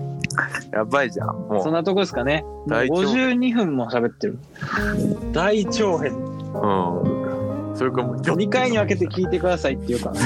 [0.71, 2.43] やばいじゃんもそんなとこですかね。
[2.43, 4.39] もう大長52分も喋ってる。
[5.33, 6.13] 大長編。
[6.13, 6.15] う、
[7.71, 10.19] うん、それかもう2回に分けて聞いてくださいっていうかな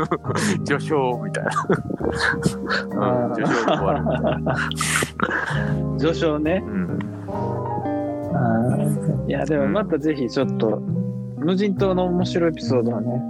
[0.64, 6.62] 序章みたいな、うん、序章が終わるみたいな、序章ね。
[6.66, 6.98] うん、
[8.34, 9.28] あー。
[9.28, 10.78] いやでもまたぜひちょっと
[11.38, 13.22] 無人島の面白いエピソードはね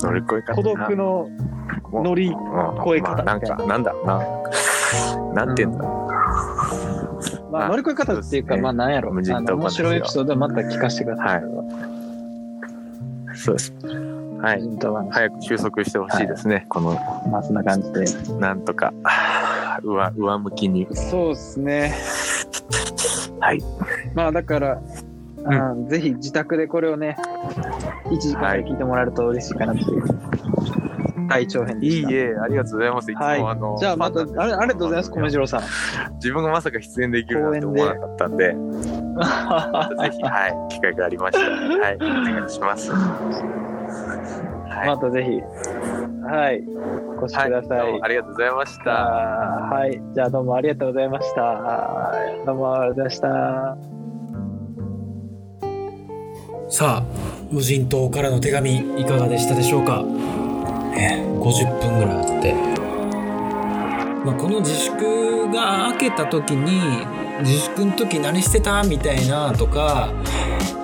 [0.00, 1.28] 乗り越え方孤独の
[1.92, 2.34] 乗りうん
[2.86, 4.20] 越え方まあ、なんかなんだろうな
[5.36, 5.84] なんて言うんだ？
[5.84, 6.06] ろ
[7.52, 11.42] まあ、あ乗り越え方っていうか、まあ、なんやろ、無人島面白いエピソードはまた聞かせてください。
[11.42, 11.52] う
[13.34, 13.72] そうです。
[14.42, 14.62] はい。
[15.10, 16.94] 早く収束してほしいですね、この
[17.30, 18.04] まあ、そんな感じで。
[18.38, 18.92] なんとか。
[19.82, 20.86] 上上向きに。
[20.92, 21.94] そうですね。
[23.40, 23.62] はい。
[24.14, 24.80] まあ、だから、
[25.44, 27.16] あーぜひ自宅でこれをね、
[28.06, 28.64] 1時間ぐらい。
[28.64, 30.02] 聞いてもらえると嬉しいかなっていう、
[31.28, 32.10] 大長編でいした。
[32.10, 35.62] いえありがとうございますいつも、はいあのじゃあ、また、ありがとうございます、米次郎さん。
[36.14, 42.92] 自分がまさか出演できるなんて思わなかったんで ぜひはい機会がありましたらはいお願いします
[44.76, 45.30] はい、またぜひ、
[46.28, 46.62] はい、
[47.18, 47.78] お越しください。
[47.78, 50.02] はい、どうもありがとうございましたはい。
[50.14, 51.42] じゃあどうもありがとうございました。
[51.42, 53.96] はいどうもありがとうございました。
[56.68, 57.02] さあ
[57.50, 60.04] 無人島からの手紙いかがでしたでしょうか、
[60.96, 62.54] ね、50分ぐらいあって、
[64.24, 67.06] まあ、この自粛が明けた時に
[67.40, 70.10] 自粛の時何してたみたいなとか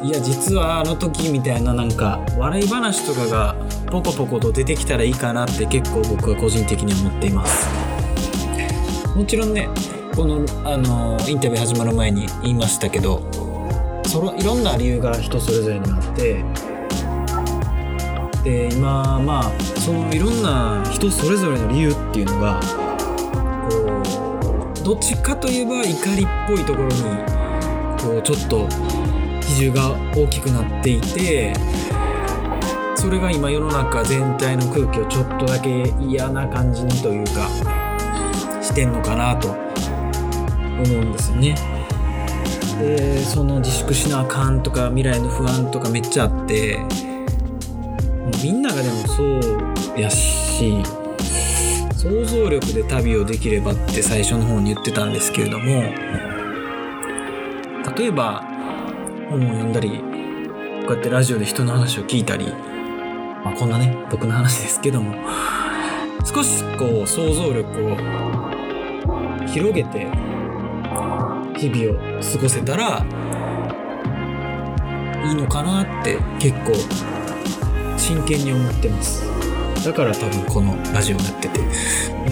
[0.02, 3.54] いや実はあの時みたいななんか笑い話とかが
[3.90, 7.68] ポコポコと出てきたらいいかなって結構僕は個人的に思っています。
[9.16, 9.68] もちろんね
[10.16, 13.22] このあのインタビュー始まる前に言いましたけど
[14.06, 16.44] そのいろんな理由が人それぞれにあって
[18.44, 22.60] で今まあそのいろんな人それぞれの理由っていうのが
[23.70, 26.94] こうどっちかといえば怒りっぽいところに
[28.00, 28.68] こうちょっと
[29.42, 31.54] 比重が大きくなっていて
[32.96, 37.48] それが今世の中全体の空気をちょっとだけ嫌な感じにというか
[38.60, 39.58] してんのかなと思
[41.00, 41.54] うんですよね。
[42.80, 46.80] でその自粛しなあかんとか未来の不安とかめっちゃあって
[48.42, 49.22] みんながでもそ
[49.96, 50.82] うやし
[51.96, 55.82] 想像力で旅をできればって最初の方に言ってたんですけれども
[57.96, 58.42] 例えば
[59.30, 62.52] 本を読んだりこうやってラジオで人の話を聞いたり、
[63.44, 65.14] まあ、こんなね僕の話ですけども
[66.26, 67.96] 少しこう想像力を
[69.46, 70.08] 広げて
[71.56, 73.06] 日々を過ごせたら
[75.24, 76.72] いいのかなって結構
[78.02, 79.24] 真剣に思ってます。
[79.84, 81.60] だから多分このラジオやってて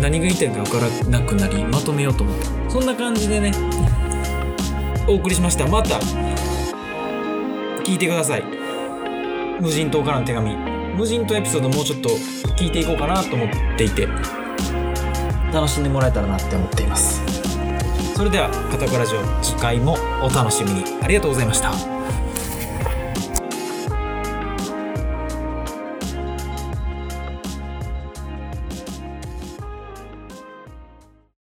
[0.00, 2.46] 何が言いたいか分からなくなりまとめようと思って。
[2.68, 3.52] そんな感じでね
[5.06, 5.68] お送りしました。
[5.68, 6.00] また
[7.84, 8.44] 聞いてください。
[9.60, 10.56] 無人島からの手紙。
[10.96, 12.08] 無人島エピソードもうちょっと
[12.56, 13.48] 聞いていこうかなと思っ
[13.78, 14.08] ていて
[15.52, 17.22] 楽しんでもらえたらなって思っています。
[18.16, 20.84] それでは片岡ラジオ次回もお楽しみに。
[21.00, 21.99] ありがとうございました。